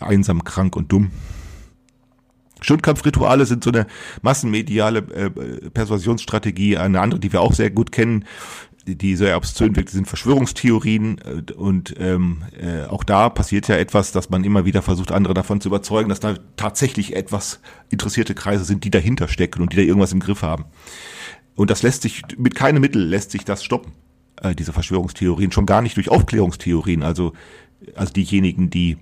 [0.00, 1.10] einsam, krank und dumm.
[2.60, 3.86] Schundkampfrituale sind so eine
[4.22, 6.76] massenmediale äh, Persuasionsstrategie.
[6.76, 8.24] Eine andere, die wir auch sehr gut kennen,
[8.86, 14.12] die sehr obszön wirkt, sind Verschwörungstheorien äh, und ähm, äh, auch da passiert ja etwas,
[14.12, 18.64] dass man immer wieder versucht, andere davon zu überzeugen, dass da tatsächlich etwas interessierte Kreise
[18.64, 20.64] sind, die dahinter stecken und die da irgendwas im Griff haben.
[21.54, 23.92] Und das lässt sich, mit keinem Mittel lässt sich das stoppen,
[24.40, 27.34] äh, diese Verschwörungstheorien, schon gar nicht durch Aufklärungstheorien, also,
[27.94, 28.98] also diejenigen, die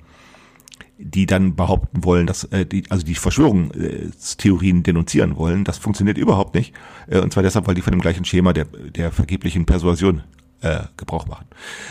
[1.03, 6.55] die dann behaupten wollen, dass äh, die, also die Verschwörungstheorien denunzieren wollen, das funktioniert überhaupt
[6.55, 6.75] nicht.
[7.09, 10.23] Äh, und zwar deshalb, weil die von dem gleichen Schema der, der vergeblichen Persuasion
[10.61, 11.47] äh, Gebrauch machen.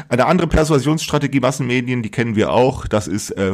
[0.09, 3.51] Eine andere Persuasionsstrategie Massenmedien, die kennen wir auch, das ist äh,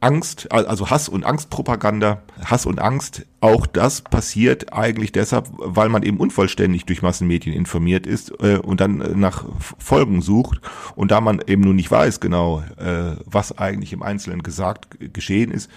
[0.00, 6.04] Angst, also Hass und Angstpropaganda, Hass und Angst, auch das passiert eigentlich deshalb, weil man
[6.04, 9.44] eben unvollständig durch Massenmedien informiert ist äh, und dann äh, nach
[9.78, 10.60] Folgen sucht.
[10.94, 15.50] Und da man eben nun nicht weiß genau, äh, was eigentlich im Einzelnen gesagt geschehen
[15.50, 15.68] ist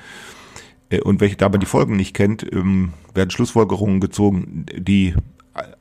[0.92, 5.16] äh, und welche da man die Folgen nicht kennt, ähm, werden Schlussfolgerungen gezogen, die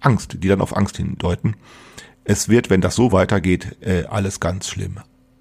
[0.01, 1.57] Angst, die dann auf Angst hindeuten.
[2.25, 5.01] Es wird, wenn das so weitergeht, äh, alles ganz schlimm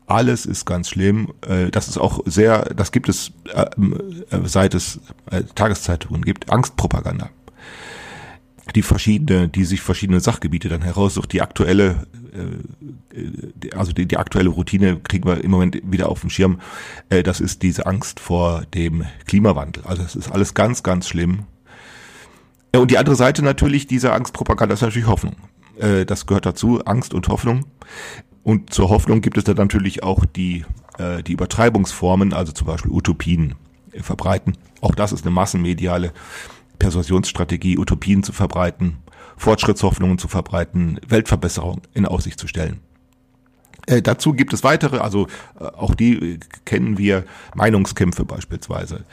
[0.10, 1.34] alles ist ganz schlimm.
[1.48, 5.00] Äh, das ist auch sehr, das gibt es, äh, äh, seit es
[5.56, 7.30] Tageszeitungen gibt, Angstpropaganda.
[8.76, 11.34] Die verschiedene, die sich verschiedene Sachgebiete dann heraussucht.
[11.34, 12.06] Die aktuelle,
[13.76, 16.60] also die, die aktuelle Routine kriegen wir im Moment wieder auf dem Schirm.
[17.10, 19.84] Das ist diese Angst vor dem Klimawandel.
[19.86, 21.46] Also es ist alles ganz, ganz schlimm.
[22.76, 25.36] Und die andere Seite natürlich dieser Angstpropaganda ist natürlich Hoffnung.
[26.06, 27.66] Das gehört dazu, Angst und Hoffnung.
[28.50, 30.66] Und zur Hoffnung gibt es dann natürlich auch die,
[30.98, 33.54] äh, die Übertreibungsformen, also zum Beispiel Utopien
[33.92, 34.58] äh, verbreiten.
[34.82, 36.14] Auch das ist eine massenmediale
[36.80, 38.98] Persuasionsstrategie, Utopien zu verbreiten,
[39.38, 42.80] Fortschrittshoffnungen zu verbreiten, Weltverbesserung in Aussicht zu stellen.
[43.86, 45.28] Äh, dazu gibt es weitere, also
[45.60, 49.06] äh, auch die äh, kennen wir, Meinungskämpfe beispielsweise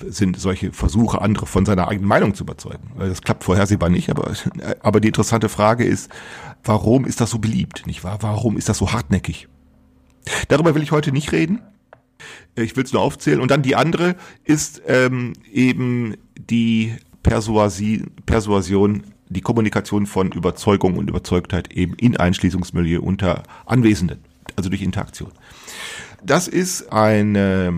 [0.00, 2.90] sind solche Versuche, andere von seiner eigenen Meinung zu überzeugen.
[2.98, 4.32] Das klappt vorhersehbar nicht, aber,
[4.80, 6.10] aber die interessante Frage ist,
[6.66, 8.18] warum ist das so beliebt, nicht wahr?
[8.20, 9.48] Warum ist das so hartnäckig?
[10.48, 11.60] Darüber will ich heute nicht reden.
[12.54, 13.40] Ich will es nur aufzählen.
[13.40, 21.08] Und dann die andere ist ähm, eben die Persuasi Persuasion, die Kommunikation von Überzeugung und
[21.08, 24.20] Überzeugtheit eben in Einschließungsmilieu unter Anwesenden,
[24.56, 25.32] also durch Interaktion.
[26.22, 27.74] Das ist eine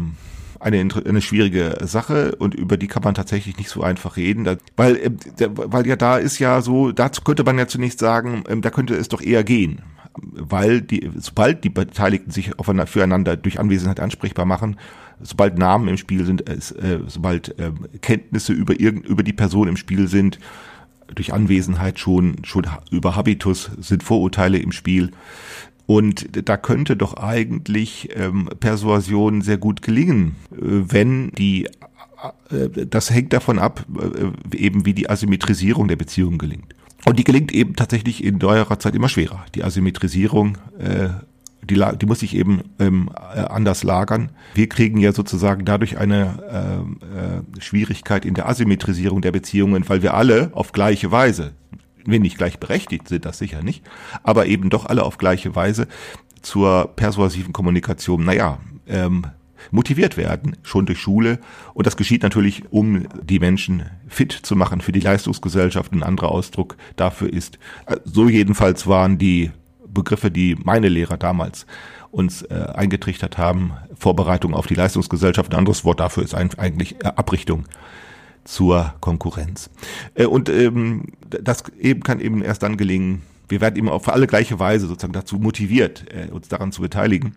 [0.61, 4.57] eine, eine schwierige Sache und über die kann man tatsächlich nicht so einfach reden, da,
[4.77, 5.11] weil, äh,
[5.55, 8.95] weil ja da ist ja so, dazu könnte man ja zunächst sagen, äh, da könnte
[8.95, 9.83] es doch eher gehen,
[10.21, 14.77] weil die, sobald die Beteiligten sich aufeinander, füreinander durch Anwesenheit ansprechbar machen,
[15.21, 16.59] sobald Namen im Spiel sind, äh,
[17.07, 20.39] sobald äh, Kenntnisse über über die Person im Spiel sind,
[21.15, 25.11] durch Anwesenheit schon, schon über Habitus sind Vorurteile im Spiel.
[25.89, 33.11] Und da könnte doch eigentlich ähm, Persuasion sehr gut gelingen, äh, wenn die äh, das
[33.11, 36.75] hängt davon ab, äh, eben wie die Asymmetrisierung der Beziehung gelingt.
[37.07, 39.47] Und die gelingt eben tatsächlich in neuerer Zeit immer schwerer.
[39.55, 40.59] Die Asymmetrisierung,
[41.71, 44.31] die, die muss sich eben ähm, äh, anders lagern.
[44.55, 50.03] Wir kriegen ja sozusagen dadurch eine äh, äh, Schwierigkeit in der Asymmetrisierung der Beziehungen, weil
[50.03, 51.53] wir alle auf gleiche Weise
[52.05, 53.85] wir nicht gleichberechtigt sind, das sicher nicht,
[54.23, 55.89] aber eben doch alle auf gleiche Weise
[56.43, 59.27] zur persuasiven Kommunikation, naja, ähm,
[59.71, 61.41] motiviert werden, schon durch Schule.
[61.75, 65.93] Und das geschieht natürlich, um die Menschen fit zu machen für die Leistungsgesellschaft.
[65.93, 69.51] Ein anderer Ausdruck dafür ist, äh, so jedenfalls waren die
[69.87, 71.67] Begriffe, die meine Lehrer damals
[72.11, 75.53] uns äh, eingetrichtert haben, Vorbereitung auf die Leistungsgesellschaft.
[75.53, 77.65] Ein anderes Wort dafür ist eigentlich Abrichtung
[78.45, 79.71] zur Konkurrenz.
[80.15, 84.27] Äh, und ähm, das eben kann eben erst dann gelingen, wir werden eben auf alle
[84.27, 87.35] gleiche Weise sozusagen dazu motiviert, äh, uns daran zu beteiligen.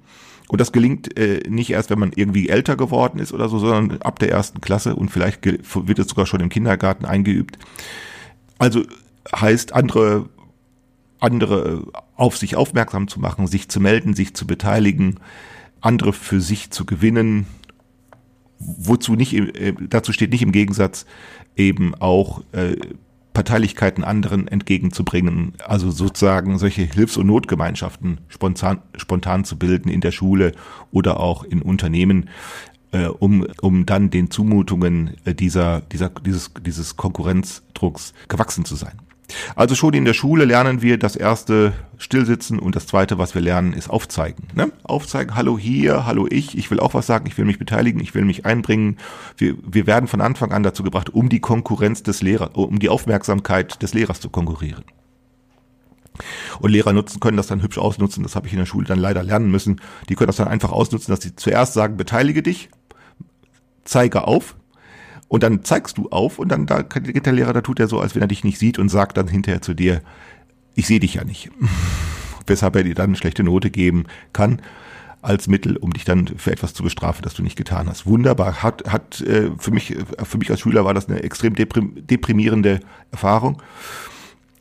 [0.49, 4.01] Und das gelingt äh, nicht erst, wenn man irgendwie älter geworden ist oder so, sondern
[4.01, 7.57] ab der ersten Klasse und vielleicht wird es sogar schon im Kindergarten eingeübt.
[8.57, 8.83] Also
[9.33, 10.29] heißt andere
[11.21, 11.83] andere
[12.15, 15.19] auf sich aufmerksam zu machen, sich zu melden, sich zu beteiligen,
[15.79, 17.45] andere für sich zu gewinnen,
[18.77, 21.05] wozu nicht, äh, dazu steht nicht im Gegensatz
[21.55, 22.75] eben auch äh,
[23.33, 30.11] Parteilichkeiten anderen entgegenzubringen, also sozusagen solche Hilfs- und Notgemeinschaften spontan, spontan zu bilden in der
[30.11, 30.51] Schule
[30.91, 32.29] oder auch in Unternehmen,
[32.91, 38.99] äh, um, um dann den Zumutungen äh, dieser, dieser, dieses, dieses Konkurrenzdrucks gewachsen zu sein.
[39.55, 43.41] Also schon in der Schule lernen wir das erste Stillsitzen und das zweite, was wir
[43.41, 44.47] lernen, ist Aufzeigen.
[44.55, 44.71] Ne?
[44.83, 48.15] Aufzeigen, hallo hier, hallo ich, ich will auch was sagen, ich will mich beteiligen, ich
[48.15, 48.97] will mich einbringen.
[49.37, 52.89] Wir, wir werden von Anfang an dazu gebracht, um die Konkurrenz des Lehrers, um die
[52.89, 54.83] Aufmerksamkeit des Lehrers zu konkurrieren.
[56.59, 58.99] Und Lehrer nutzen, können das dann hübsch ausnutzen, das habe ich in der Schule dann
[58.99, 59.81] leider lernen müssen.
[60.09, 62.69] Die können das dann einfach ausnutzen, dass sie zuerst sagen, beteilige dich,
[63.83, 64.55] zeige auf,
[65.31, 68.01] und dann zeigst du auf und dann da geht der Lehrer, da tut er so,
[68.01, 70.01] als wenn er dich nicht sieht und sagt dann hinterher zu dir,
[70.75, 71.49] ich sehe dich ja nicht.
[72.47, 74.61] Weshalb er dir dann eine schlechte Note geben kann
[75.21, 78.05] als Mittel, um dich dann für etwas zu bestrafen, das du nicht getan hast.
[78.05, 78.61] Wunderbar.
[78.61, 83.61] Hat, hat äh, für mich, für mich als Schüler war das eine extrem deprimierende Erfahrung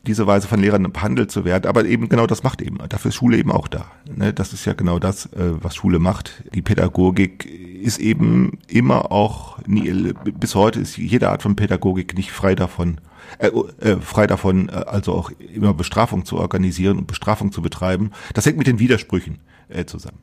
[0.07, 1.67] diese Weise von Lehrern behandelt zu werden.
[1.67, 2.79] Aber eben genau das macht eben.
[2.89, 3.85] Dafür ist Schule eben auch da.
[4.13, 4.33] Ne?
[4.33, 6.43] Das ist ja genau das, äh, was Schule macht.
[6.53, 12.31] Die Pädagogik ist eben immer auch, nie, bis heute ist jede Art von Pädagogik nicht
[12.31, 12.99] frei davon,
[13.39, 18.11] äh, äh, frei davon, äh, also auch immer Bestrafung zu organisieren und Bestrafung zu betreiben.
[18.33, 19.39] Das hängt mit den Widersprüchen
[19.85, 20.17] zusammen.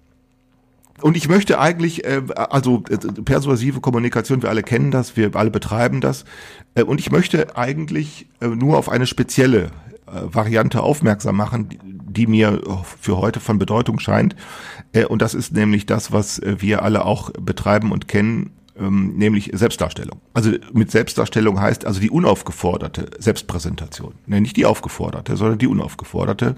[1.00, 5.50] Und ich möchte eigentlich, äh, also äh, persuasive Kommunikation, wir alle kennen das, wir alle
[5.50, 6.24] betreiben das.
[6.74, 9.70] Äh, und ich möchte eigentlich äh, nur auf eine spezielle
[10.06, 12.60] äh, Variante aufmerksam machen, die, die mir
[13.00, 14.34] für heute von Bedeutung scheint.
[14.92, 19.16] Äh, und das ist nämlich das, was äh, wir alle auch betreiben und kennen, ähm,
[19.16, 20.20] nämlich Selbstdarstellung.
[20.34, 24.14] Also mit Selbstdarstellung heißt also die unaufgeforderte Selbstpräsentation.
[24.26, 26.56] Ne, nicht die aufgeforderte, sondern die unaufgeforderte.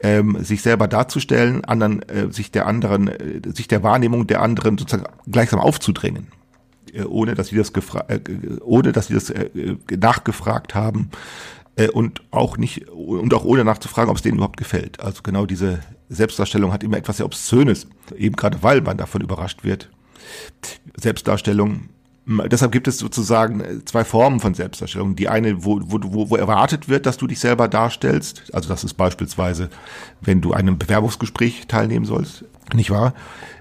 [0.00, 4.78] Ähm, sich selber darzustellen, anderen, äh, sich der anderen, äh, sich der Wahrnehmung der anderen
[4.78, 6.28] sozusagen gleichsam aufzudrängen,
[6.92, 8.20] äh, ohne dass sie das gefra äh,
[8.60, 11.10] ohne dass sie das äh, nachgefragt haben
[11.74, 15.00] äh, und auch nicht und auch ohne nachzufragen, ob es denen überhaupt gefällt.
[15.00, 19.64] Also genau diese Selbstdarstellung hat immer etwas sehr Obszönes, eben gerade weil man davon überrascht
[19.64, 19.90] wird,
[20.96, 21.88] Selbstdarstellung.
[22.26, 25.16] Deshalb gibt es sozusagen äh, zwei Formen von Selbstdarstellung.
[25.16, 28.54] Die eine, wo, wo, wo erwartet wird, dass du dich selber darstellst.
[28.54, 29.70] Also das ist beispielsweise,
[30.20, 33.14] wenn du einem Bewerbungsgespräch teilnehmen sollst, nicht wahr?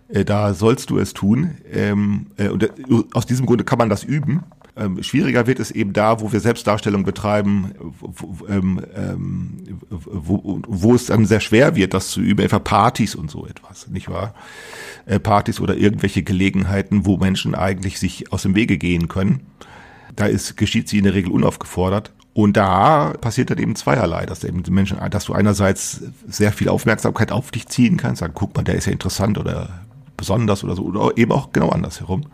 [0.09, 1.57] Äh, da sollst du es tun.
[1.71, 2.69] Ähm, äh, und
[3.13, 4.43] aus diesem Grunde kann man das üben.
[4.77, 8.79] Ähm, schwieriger wird es eben da, wo wir Selbstdarstellung betreiben, wo, ähm,
[9.89, 13.87] wo, wo es dann sehr schwer wird, das zu üben, etwa Partys und so etwas,
[13.87, 14.35] nicht wahr?
[15.05, 19.41] Äh, Partys oder irgendwelche Gelegenheiten, wo Menschen eigentlich sich aus dem Wege gehen können.
[20.15, 22.13] Da ist, geschieht sie in der Regel unaufgefordert.
[22.33, 26.69] Und da passiert dann eben zweierlei, dass eben die Menschen, dass du einerseits sehr viel
[26.69, 29.87] Aufmerksamkeit auf dich ziehen kannst, sagen, guck mal, der ist ja interessant oder
[30.17, 32.27] besonders oder so, oder eben auch genau andersherum.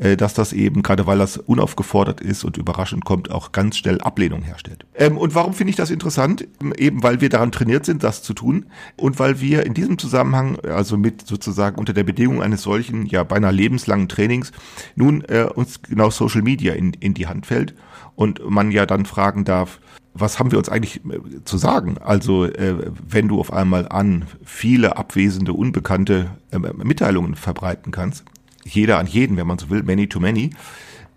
[0.00, 4.00] Äh, dass das eben, gerade weil das unaufgefordert ist und überraschend kommt, auch ganz schnell
[4.00, 4.86] Ablehnung herstellt.
[4.94, 6.48] Ähm, und warum finde ich das interessant?
[6.78, 10.58] Eben weil wir daran trainiert sind, das zu tun und weil wir in diesem Zusammenhang,
[10.60, 14.52] also mit sozusagen unter der Bedingung eines solchen, ja beinahe lebenslangen Trainings,
[14.96, 17.74] nun äh, uns genau Social Media in, in die Hand fällt
[18.16, 19.80] und man ja dann fragen darf,
[20.14, 21.98] was haben wir uns eigentlich äh, zu sagen?
[21.98, 28.24] Also äh, wenn du auf einmal an viele abwesende, unbekannte äh, Mitteilungen verbreiten kannst,
[28.64, 30.50] jeder an jeden, wenn man so will, many to many.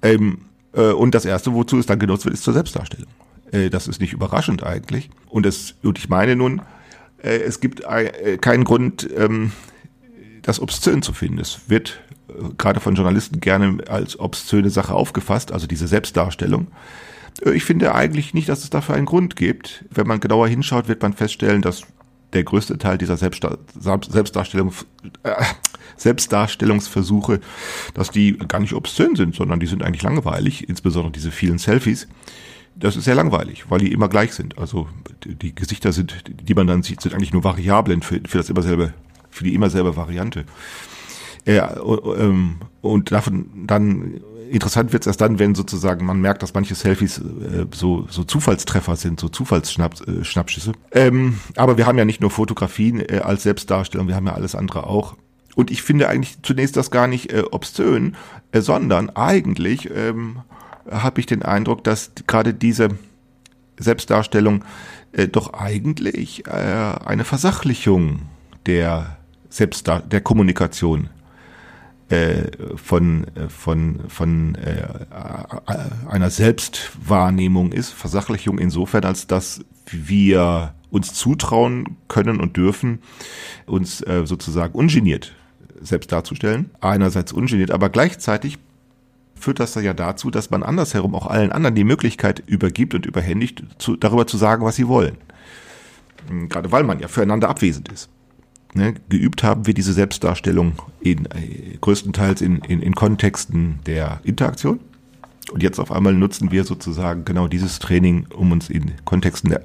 [0.02, 0.40] Ähm,
[0.74, 3.10] äh, und das erste, wozu es dann genutzt wird, ist zur Selbstdarstellung.
[3.52, 5.10] Äh, das ist nicht überraschend eigentlich.
[5.30, 6.62] Und es, und ich meine nun,
[7.22, 9.52] äh, es gibt äh, keinen Grund, ähm,
[10.42, 11.40] das obszön zu finden.
[11.40, 16.68] Es wird äh, gerade von Journalisten gerne als obszöne Sache aufgefasst, also diese Selbstdarstellung.
[17.44, 19.86] Äh, ich finde eigentlich nicht, dass es dafür einen Grund gibt.
[19.90, 21.84] Wenn man genauer hinschaut, wird man feststellen, dass
[22.34, 24.74] der größte Teil dieser Selbstdar Selbstdarstellung,
[25.24, 25.34] äh,
[25.98, 27.40] Selbstdarstellungsversuche,
[27.94, 32.08] dass die gar nicht obszön sind, sondern die sind eigentlich langweilig, insbesondere diese vielen Selfies,
[32.76, 34.58] Das ist sehr langweilig, weil die immer gleich sind.
[34.58, 34.88] Also
[35.24, 38.50] die, die Gesichter sind, die man dann sieht, sind eigentlich nur Variablen für, für das
[38.50, 38.94] immer selbe,
[39.30, 40.46] für die immer selbe Variante.
[41.46, 41.76] Ja,
[42.18, 44.22] ähm, und davon dann
[44.54, 48.24] interessant wird es erst dann, wenn sozusagen man merkt, dass manche Selfies äh, so, so
[48.24, 50.74] Zufallstreffer sind, so Zufallsschnappschüsse.
[50.92, 54.34] Äh, ähm, aber wir haben ja nicht nur Fotografien äh, als Selbstdarstellung, wir haben ja
[54.34, 55.16] alles andere auch.
[55.56, 58.16] Und ich finde eigentlich zunächst das gar nicht äh, obszön,
[58.52, 60.42] äh, sondern eigentlich ähm,
[60.90, 62.90] habe ich den Eindruck, dass gerade diese
[63.78, 64.64] Selbstdarstellung
[65.14, 68.22] äh, doch eigentlich äh, eine Versachlichung
[68.66, 69.18] der
[69.50, 71.10] Selbstdar der Kommunikation
[72.76, 74.88] von von von äh,
[76.10, 83.00] einer Selbstwahrnehmung ist Versachlichung insofern als dass wir uns zutrauen können und dürfen
[83.66, 85.34] uns äh, sozusagen ungeniert
[85.82, 88.60] selbst darzustellen einerseits ungeniert aber gleichzeitig
[89.44, 93.64] führt das ja dazu, dass man andersherum auch allen anderen die Möglichkeit übergibt und überhändigt,
[93.78, 95.18] zu, darüber zu sagen, was sie wollen.
[96.48, 98.10] Gerade weil man ja füreinander abwesend ist.
[98.76, 104.80] Ne, geübt haben wir diese Selbstdarstellung in, äh, größtenteils in, in, in Kontexten der Interaktion.
[105.52, 109.64] Und jetzt auf einmal nutzen wir sozusagen genau dieses Training, um uns in Kontexten der,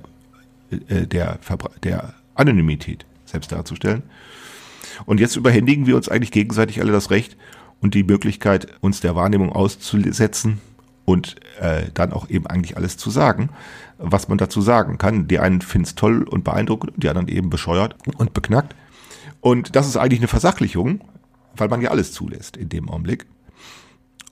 [0.89, 1.39] äh, der,
[1.83, 4.03] der Anonymität selbst darzustellen.
[5.07, 7.37] Und jetzt überhändigen wir uns eigentlich gegenseitig alle das Recht
[7.81, 10.61] und die Möglichkeit, uns der Wahrnehmung auszusetzen
[11.05, 13.49] und äh, dann auch eben eigentlich alles zu sagen,
[13.97, 15.29] was man dazu sagen kann.
[15.29, 18.75] Die einen finden es toll und beeindruckend, die anderen eben bescheuert und beknackt.
[19.41, 21.01] Und das ist eigentlich eine Versachlichung,
[21.57, 23.27] weil man ja alles zulässt in dem Augenblick.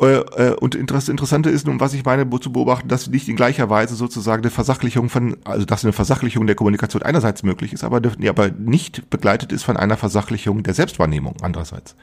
[0.01, 3.37] Äh, äh, und das Interessante ist nun, was ich meine, zu beobachten, dass nicht in
[3.37, 7.85] gleicher Weise sozusagen eine Versachlichung von, also dass eine Versachlichung der Kommunikation einerseits möglich ist,
[7.85, 11.97] aber, aber nicht begleitet ist von einer Versachlichung der Selbstwahrnehmung andererseits.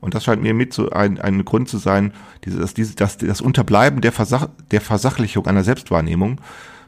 [0.00, 2.12] Und das scheint mir mit so ein, ein Grund zu sein,
[2.42, 6.40] dass diese, dass das Unterbleiben der, Versach, der Versachlichung einer Selbstwahrnehmung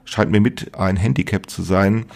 [0.05, 2.07] scheint mir mit ein Handicap zu sein,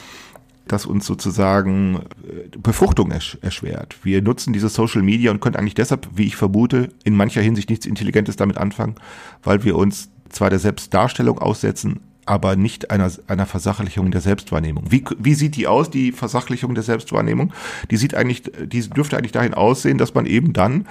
[0.67, 3.97] das uns sozusagen äh, Befruchtung ersch erschwert.
[4.03, 7.71] Wir nutzen diese Social Media und können eigentlich deshalb, wie ich vermute, in mancher Hinsicht
[7.71, 8.95] nichts Intelligentes damit anfangen,
[9.43, 14.91] weil wir uns zwar der Selbstdarstellung aussetzen, aber nicht einer, einer Versachlichung der Selbstwahrnehmung.
[14.91, 17.53] Wie, wie sieht die aus, die Versachlichung der Selbstwahrnehmung?
[17.91, 20.87] Die sieht eigentlich, die dürfte eigentlich dahin aussehen, dass man eben dann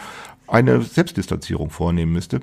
[0.47, 2.41] eine Selbstdistanzierung vornehmen müsste.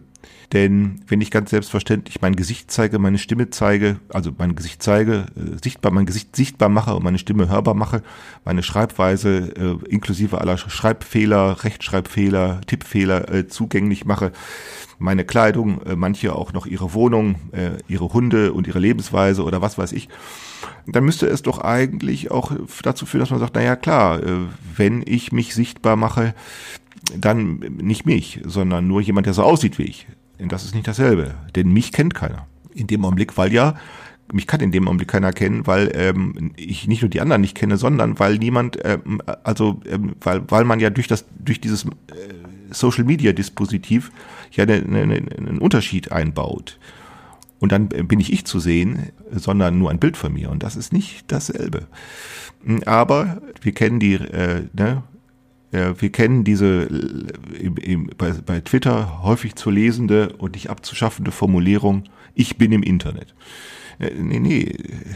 [0.52, 5.26] Denn wenn ich ganz selbstverständlich mein Gesicht zeige, meine Stimme zeige, also mein Gesicht zeige,
[5.36, 8.02] äh, sichtbar, mein Gesicht sichtbar mache und meine Stimme hörbar mache,
[8.44, 14.32] meine Schreibweise äh, inklusive aller Schreibfehler, Rechtschreibfehler, Tippfehler äh, zugänglich mache,
[14.98, 19.62] meine Kleidung, äh, manche auch noch ihre Wohnung, äh, ihre Hunde und ihre Lebensweise oder
[19.62, 20.08] was weiß ich,
[20.86, 24.46] dann müsste es doch eigentlich auch dazu führen, dass man sagt, na ja klar, äh,
[24.76, 26.34] wenn ich mich sichtbar mache,
[27.16, 30.06] dann nicht mich, sondern nur jemand, der so aussieht wie ich.
[30.48, 32.46] Das ist nicht dasselbe, denn mich kennt keiner.
[32.72, 33.74] In dem Augenblick, weil ja,
[34.32, 37.56] mich kann in dem Augenblick keiner kennen, weil ähm, ich nicht nur die anderen nicht
[37.56, 41.84] kenne, sondern weil niemand, ähm, also ähm, weil, weil man ja durch das, durch dieses
[41.84, 41.88] äh,
[42.70, 44.12] Social Media Dispositiv
[44.52, 46.78] ja eine, eine, einen Unterschied einbaut.
[47.58, 50.50] Und dann bin ich ich zu sehen, sondern nur ein Bild von mir.
[50.50, 51.88] Und das ist nicht dasselbe.
[52.86, 55.02] Aber wir kennen die, äh, ne,
[55.70, 61.30] wir kennen diese äh, im, im, bei, bei Twitter häufig zu lesende und nicht abzuschaffende
[61.30, 62.04] Formulierung,
[62.34, 63.34] ich bin im Internet.
[64.00, 64.74] Äh, nee, nee,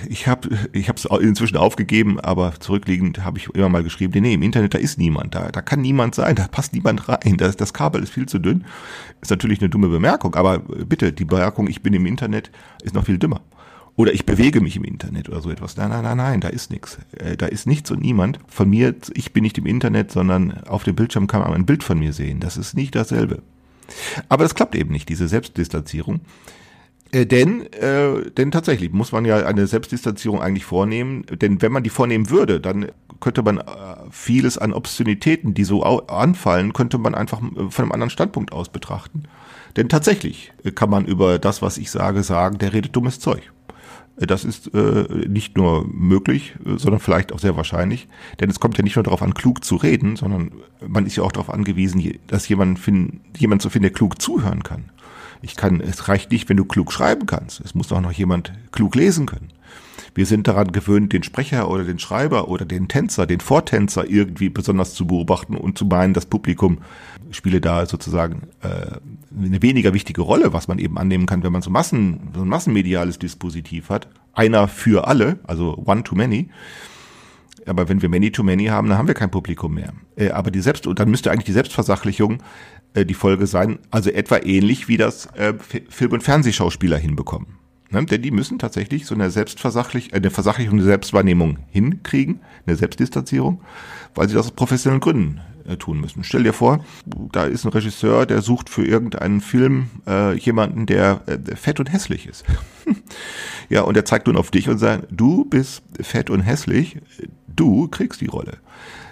[0.09, 4.35] ich habe ich es inzwischen aufgegeben, aber zurückliegend habe ich immer mal geschrieben, nee, nee,
[4.35, 7.57] im Internet, da ist niemand, da, da kann niemand sein, da passt niemand rein, das,
[7.57, 8.65] das Kabel ist viel zu dünn.
[9.23, 12.51] Ist natürlich eine dumme Bemerkung, aber bitte, die Bemerkung, ich bin im Internet,
[12.83, 13.41] ist noch viel dümmer.
[13.97, 15.77] Oder ich bewege mich im Internet oder so etwas.
[15.77, 16.99] Nein, nein, nein, nein, da ist nichts.
[17.17, 18.41] Äh, da ist nichts und niemand.
[18.49, 21.85] Von mir, ich bin nicht im Internet, sondern auf dem Bildschirm kann man ein Bild
[21.85, 22.41] von mir sehen.
[22.41, 23.43] Das ist nicht dasselbe.
[24.29, 26.21] Aber das klappt eben nicht, diese Selbstdistanzierung.
[27.13, 31.25] Äh, denn, äh, denn tatsächlich muss man ja eine Selbstdistanzierung eigentlich vornehmen.
[31.41, 32.87] Denn wenn man die vornehmen würde, dann
[33.21, 33.63] könnte man äh,
[34.11, 39.25] vieles an Obszönitäten, die so anfallen, könnte man einfach von einem anderen Standpunkt aus betrachten.
[39.77, 43.53] Denn tatsächlich kann man über das, was ich sage, sagen, der redet dummes Zeug.
[44.17, 48.07] Das ist äh, nicht nur möglich, sondern vielleicht auch sehr wahrscheinlich.
[48.41, 50.53] Denn es kommt ja nicht nur darauf an, klug zu reden, sondern
[50.87, 54.63] man ist ja auch darauf angewiesen, dass jemand, find, jemand zu finden, der klug zuhören
[54.63, 54.85] kann.
[55.43, 57.61] Ich kann, es reicht nicht, wenn du klug schreiben kannst.
[57.61, 59.51] Es muss auch noch jemand klug lesen können.
[60.15, 64.49] Wir sind daran gewöhnt, den Sprecher oder den Schreiber oder den Tänzer, den Vortänzer irgendwie
[64.49, 66.79] besonders zu beobachten und zu meinen, das Publikum
[67.31, 68.99] spiele da sozusagen äh,
[69.37, 72.49] eine weniger wichtige Rolle, was man eben annehmen kann, wenn man so, Massen, so ein
[72.49, 74.09] massenmediales Dispositiv hat.
[74.33, 76.49] Einer für alle, also one to many.
[77.67, 79.95] Aber wenn wir many to many haben, dann haben wir kein Publikum mehr.
[80.17, 82.39] Äh, aber die Selbst, und dann müsste eigentlich die Selbstversachlichung
[82.95, 85.55] äh, die Folge sein, also etwa ähnlich wie das äh,
[85.89, 87.64] Film- und Fernsehschauspieler hinbekommen.
[87.91, 88.05] Ne?
[88.05, 93.61] Denn die müssen tatsächlich so eine Selbstversachlich eine Versachlichung der Selbstwahrnehmung hinkriegen, eine Selbstdistanzierung,
[94.15, 96.25] weil sie das aus professionellen Gründen äh, tun müssen.
[96.25, 96.85] Stell dir vor,
[97.33, 101.93] da ist ein Regisseur, der sucht für irgendeinen Film äh, jemanden, der äh, fett und
[101.93, 102.45] hässlich ist.
[103.69, 106.99] ja, und er zeigt nun auf dich und sagt, du bist fett und hässlich,
[107.47, 108.59] du kriegst die Rolle.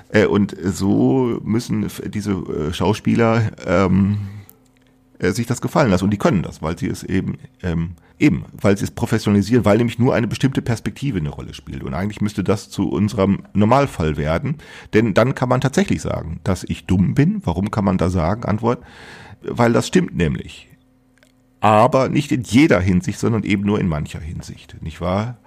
[0.09, 4.19] Äh, und so müssen diese äh, Schauspieler ähm,
[5.23, 6.05] äh, sich das gefallen lassen.
[6.05, 9.79] Und die können das, weil sie es eben, ähm, eben, weil sie es professionalisieren, weil
[9.79, 11.85] nämlich nur eine bestimmte Perspektive eine Rolle spielt.
[11.85, 14.59] Und eigentlich müsste das zu unserem Normalfall werden.
[14.93, 17.41] Denn dann kann man tatsächlich sagen, dass ich dumm bin.
[17.45, 18.45] Warum kann man da sagen?
[18.45, 18.83] Antwort,
[19.43, 20.69] weil das stimmt nämlich.
[21.61, 25.39] Aber nicht in jeder Hinsicht, sondern eben nur in mancher Hinsicht, nicht wahr?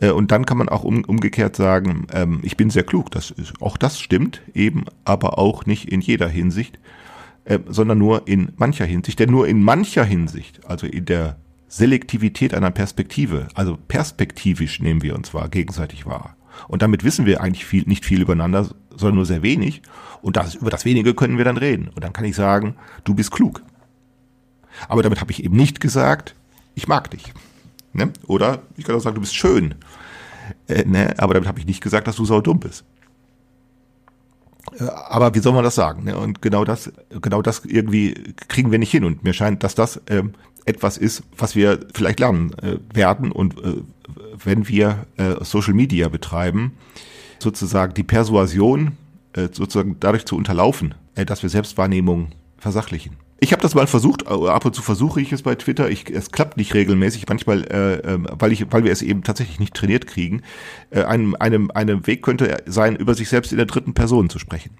[0.00, 3.10] Äh, und dann kann man auch um, umgekehrt sagen, ähm, ich bin sehr klug.
[3.10, 6.78] Das ist, auch das stimmt eben, aber auch nicht in jeder Hinsicht
[7.48, 9.18] äh, sondern nur in mancher Hinsicht.
[9.18, 11.36] Denn nur in mancher Hinsicht, also in der
[11.66, 16.36] Selektivität einer Perspektive, also perspektivisch nehmen wir uns wahr, gegenseitig wahr.
[16.66, 19.80] Und damit wissen wir eigentlich viel, nicht viel übereinander, sondern nur sehr wenig.
[20.20, 21.88] Und das, über das wenige können wir dann reden.
[21.88, 23.62] Und dann kann ich sagen, du bist klug.
[24.86, 26.34] Aber damit habe ich eben nicht gesagt,
[26.74, 27.32] ich mag dich.
[27.94, 28.12] Ne?
[28.26, 29.74] Oder ich kann auch sagen, du bist schön.
[30.66, 31.14] Äh, ne?
[31.16, 32.84] Aber damit habe ich nicht gesagt, dass du sau dumm bist.
[34.78, 36.04] Äh, aber wie soll man das sagen?
[36.04, 36.16] Ne?
[36.16, 39.04] Und genau das, genau das irgendwie kriegen wir nicht hin.
[39.04, 40.32] Und mir scheint, dass das ähm,
[40.64, 43.32] etwas ist, was wir vielleicht lernen äh, werden.
[43.32, 43.82] Und äh,
[44.42, 46.72] wenn wir äh, Social Media betreiben,
[47.38, 48.92] sozusagen die Persuasion
[49.32, 53.16] äh, sozusagen dadurch zu unterlaufen, äh, dass wir Selbstwahrnehmung versachlichen.
[53.40, 55.88] Ich habe das mal versucht, ab und zu versuche ich es bei Twitter.
[55.88, 59.60] Ich, es klappt nicht regelmäßig, manchmal, äh, äh, weil ich, weil wir es eben tatsächlich
[59.60, 60.42] nicht trainiert kriegen.
[60.90, 64.40] Äh, einem, einem, einem Weg könnte sein, über sich selbst in der dritten Person zu
[64.40, 64.72] sprechen.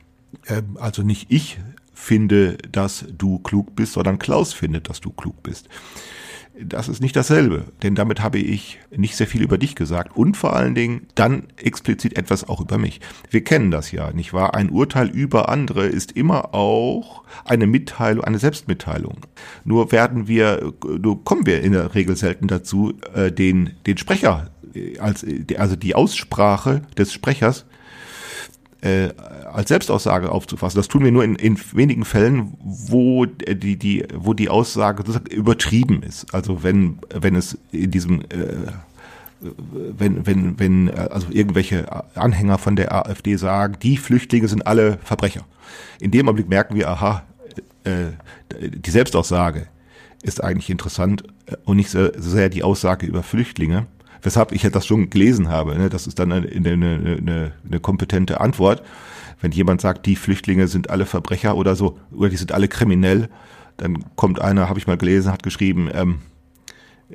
[0.48, 1.60] Ähm, also nicht ich
[1.94, 5.68] finde, dass du klug bist, sondern Klaus findet, dass du klug bist
[6.64, 10.36] das ist nicht dasselbe, denn damit habe ich nicht sehr viel über dich gesagt und
[10.36, 13.00] vor allen Dingen dann explizit etwas auch über mich.
[13.30, 14.54] Wir kennen das ja, nicht wahr?
[14.54, 19.26] Ein Urteil über andere ist immer auch eine Mitteilung, eine Selbstmitteilung.
[19.64, 24.50] Nur werden wir, nur kommen wir in der Regel selten dazu, äh, den, den Sprecher
[24.74, 25.24] äh, als,
[25.56, 27.66] also die Aussprache des Sprechers
[28.80, 29.08] äh,
[29.52, 30.78] als Selbstaussage aufzufassen.
[30.78, 36.02] Das tun wir nur in, in wenigen Fällen, wo die, die, wo die Aussage übertrieben
[36.02, 36.32] ist.
[36.34, 38.72] Also wenn, wenn es in diesem äh,
[39.40, 45.44] wenn, wenn, wenn also irgendwelche Anhänger von der AfD sagen, die Flüchtlinge sind alle Verbrecher.
[46.00, 47.22] In dem Augenblick merken wir, aha,
[47.84, 48.06] äh,
[48.60, 49.68] die Selbstaussage
[50.22, 51.22] ist eigentlich interessant
[51.64, 53.86] und nicht so sehr die Aussage über Flüchtlinge
[54.22, 55.76] weshalb ich das schon gelesen habe.
[55.76, 55.88] Ne?
[55.88, 58.82] Das ist dann eine, eine, eine, eine kompetente Antwort.
[59.40, 63.28] Wenn jemand sagt, die Flüchtlinge sind alle Verbrecher oder so, oder die sind alle kriminell,
[63.76, 66.27] dann kommt einer, habe ich mal gelesen, hat geschrieben, ähm, äh,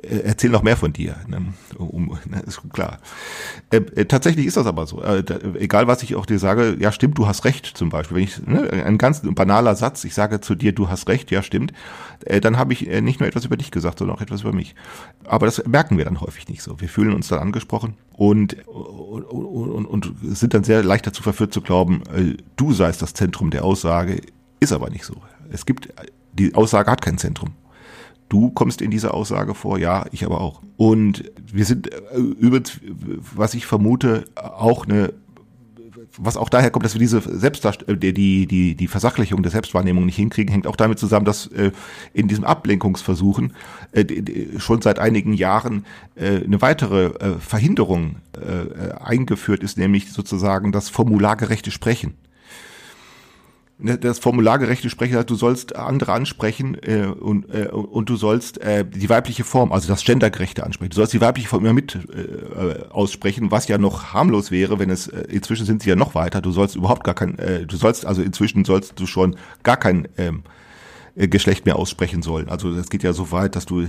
[0.02, 1.16] erzähl noch mehr von dir.
[1.28, 1.54] Ne?
[1.78, 2.98] Um, ne, ist klar.
[3.70, 5.02] Äh, äh, tatsächlich ist das aber so.
[5.02, 8.16] Äh, da, egal, was ich auch dir sage, ja stimmt, du hast recht zum Beispiel.
[8.16, 11.42] Wenn ich ne, ein ganz banaler Satz, ich sage zu dir, du hast recht, ja
[11.42, 11.72] stimmt,
[12.24, 14.52] äh, dann habe ich äh, nicht nur etwas über dich gesagt, sondern auch etwas über
[14.52, 14.74] mich.
[15.24, 16.80] Aber das merken wir dann häufig nicht so.
[16.80, 21.52] Wir fühlen uns dann angesprochen und, und, und, und sind dann sehr leicht dazu verführt
[21.52, 22.02] zu glauben,
[22.56, 24.20] du seist das Zentrum der Aussage,
[24.60, 25.22] ist aber nicht so.
[25.50, 25.88] Es gibt,
[26.32, 27.54] die Aussage hat kein Zentrum.
[28.28, 30.62] Du kommst in dieser Aussage vor, ja, ich aber auch.
[30.76, 32.60] Und wir sind äh, über,
[33.34, 35.12] was ich vermute, auch eine
[36.16, 40.06] was auch daher kommt, dass wir diese Selbstdarstellung, äh, die, die, die Versachlichung der Selbstwahrnehmung
[40.06, 41.72] nicht hinkriegen, hängt auch damit zusammen, dass äh,
[42.12, 43.54] in diesem Ablenkungsversuchen
[44.58, 45.84] schon seit einigen Jahren
[46.16, 48.16] eine weitere Verhinderung
[49.00, 52.14] eingeführt ist, nämlich sozusagen das formulargerechte Sprechen.
[53.76, 58.60] Ne, das formulargerechte Sprechen heißt, du sollst andere ansprechen äh, und, äh, und du sollst
[58.60, 60.90] äh, die weibliche Form, also das gendergerechte ansprechen.
[60.90, 64.90] Du sollst die weibliche Form immer mit äh, aussprechen, was ja noch harmlos wäre, wenn
[64.90, 66.40] es äh, inzwischen sind sie ja noch weiter.
[66.40, 70.06] Du sollst überhaupt gar kein, äh, du sollst also inzwischen sollst du schon gar kein
[70.18, 70.44] ähm,
[71.16, 72.48] äh, Geschlecht mehr aussprechen sollen.
[72.48, 73.88] Also das geht ja so weit, dass du äh,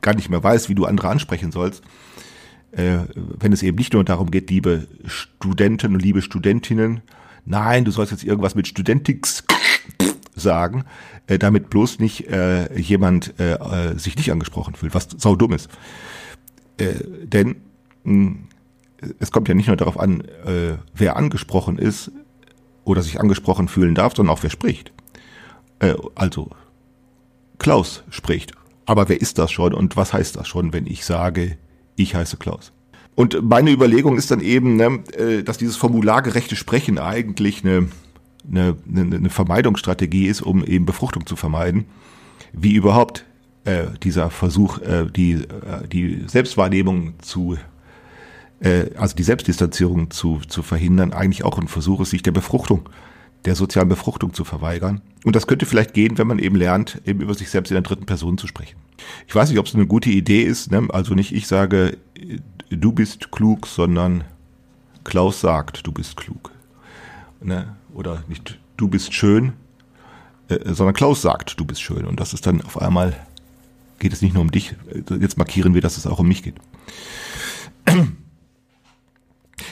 [0.00, 1.84] gar nicht mehr weißt, wie du andere ansprechen sollst.
[2.72, 7.02] Äh, wenn es eben nicht nur darum geht, liebe Studenten und liebe Studentinnen,
[7.46, 9.44] nein, du sollst jetzt irgendwas mit Studentix
[10.34, 10.84] sagen,
[11.26, 15.70] äh, damit bloß nicht äh, jemand äh, äh, sich nicht angesprochen fühlt, was saudumm ist.
[16.76, 16.94] Äh,
[17.24, 17.56] denn
[18.04, 18.36] mh,
[19.18, 22.10] es kommt ja nicht nur darauf an, äh, wer angesprochen ist
[22.84, 24.92] oder sich angesprochen fühlen darf, sondern auch wer spricht.
[25.78, 26.50] Äh, also
[27.58, 28.52] Klaus spricht.
[28.84, 31.58] Aber wer ist das schon und was heißt das schon, wenn ich sage,
[31.96, 32.72] ich heiße Klaus?
[33.16, 37.88] Und meine Überlegung ist dann eben, ne, äh, dass dieses formulargerechte Sprechen eigentlich eine,
[38.48, 41.86] eine, eine Vermeidungsstrategie ist, um eben Befruchtung zu vermeiden.
[42.52, 43.24] Wie überhaupt
[43.64, 47.56] äh, dieser Versuch, äh, die, äh, die Selbstwahrnehmung zu,
[48.60, 52.86] äh, also die Selbstdistanzierung zu, zu verhindern, eigentlich auch ein Versuch ist, sich der Befruchtung,
[53.46, 55.00] der sozialen Befruchtung zu verweigern.
[55.24, 57.82] Und das könnte vielleicht gehen, wenn man eben lernt, eben über sich selbst in der
[57.82, 58.76] dritten Person zu sprechen.
[59.26, 60.86] Ich weiß nicht, ob es eine gute Idee ist, ne?
[60.90, 61.96] also nicht ich sage,
[62.70, 64.24] du bist klug, sondern
[65.04, 66.50] Klaus sagt, du bist klug.
[67.40, 67.76] Ne?
[67.94, 69.52] Oder nicht, du bist schön,
[70.48, 72.04] äh, sondern Klaus sagt, du bist schön.
[72.04, 73.14] Und das ist dann auf einmal,
[73.98, 74.74] geht es nicht nur um dich,
[75.20, 76.56] jetzt markieren wir, dass es auch um mich geht.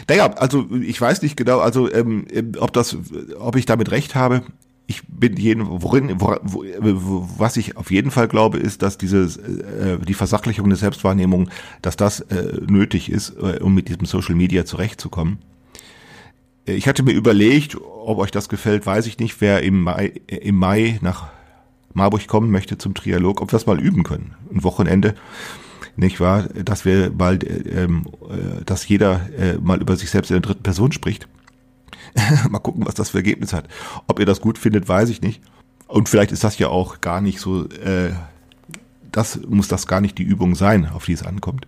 [0.07, 2.27] Naja, also ich weiß nicht genau, also ähm,
[2.59, 2.97] ob das,
[3.39, 4.43] ob ich damit recht habe.
[4.87, 9.23] Ich bin jeden, worin, wo, wo, was ich auf jeden Fall glaube, ist, dass diese
[9.23, 11.49] äh, die Versachlichung der Selbstwahrnehmung,
[11.81, 15.39] dass das äh, nötig ist, äh, um mit diesem Social Media zurechtzukommen.
[16.67, 20.57] Ich hatte mir überlegt, ob euch das gefällt, weiß ich nicht, wer im Mai, im
[20.57, 21.29] Mai nach
[21.95, 24.35] Marburg kommen möchte zum Trialog, ob wir das mal üben können.
[24.53, 25.15] Ein Wochenende,
[25.97, 26.45] nicht wahr?
[26.65, 30.63] Dass wir mal, ähm, äh, dass jeder äh, mal über sich selbst in der dritten
[30.63, 31.29] Person spricht.
[32.51, 33.69] mal gucken, was das für Ergebnis hat.
[34.07, 35.43] Ob ihr das gut findet, weiß ich nicht.
[35.87, 38.13] Und vielleicht ist das ja auch gar nicht so, äh,
[39.13, 41.67] das muss das gar nicht die Übung sein, auf die es ankommt,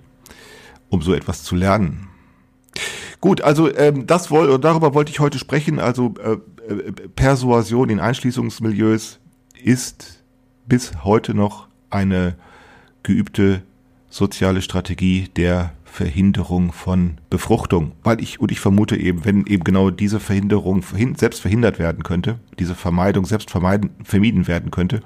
[0.89, 2.09] um so etwas zu lernen.
[3.21, 5.81] Gut, also ähm, das woll, darüber wollte ich heute sprechen.
[5.81, 6.39] Also äh,
[6.71, 9.21] äh, Persuasion in Einschließungsmilieus
[9.63, 10.23] ist
[10.67, 12.37] bis heute noch eine
[13.03, 13.63] geübte
[14.11, 17.93] soziale Strategie der Verhinderung von Befruchtung.
[18.03, 20.85] Weil ich, und ich vermute eben, wenn eben genau diese Verhinderung
[21.17, 25.01] selbst verhindert werden könnte, diese Vermeidung selbst vermeiden, vermieden werden könnte,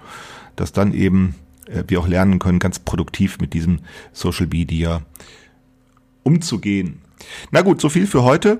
[0.56, 3.80] dass dann eben äh, wir auch lernen können, ganz produktiv mit diesem
[4.12, 5.02] Social Media
[6.22, 7.02] umzugehen.
[7.50, 8.58] Na gut, so viel für heute.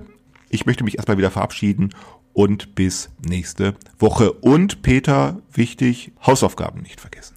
[0.49, 1.91] Ich möchte mich erstmal wieder verabschieden
[2.33, 4.33] und bis nächste Woche.
[4.33, 7.35] Und Peter, wichtig, Hausaufgaben nicht vergessen.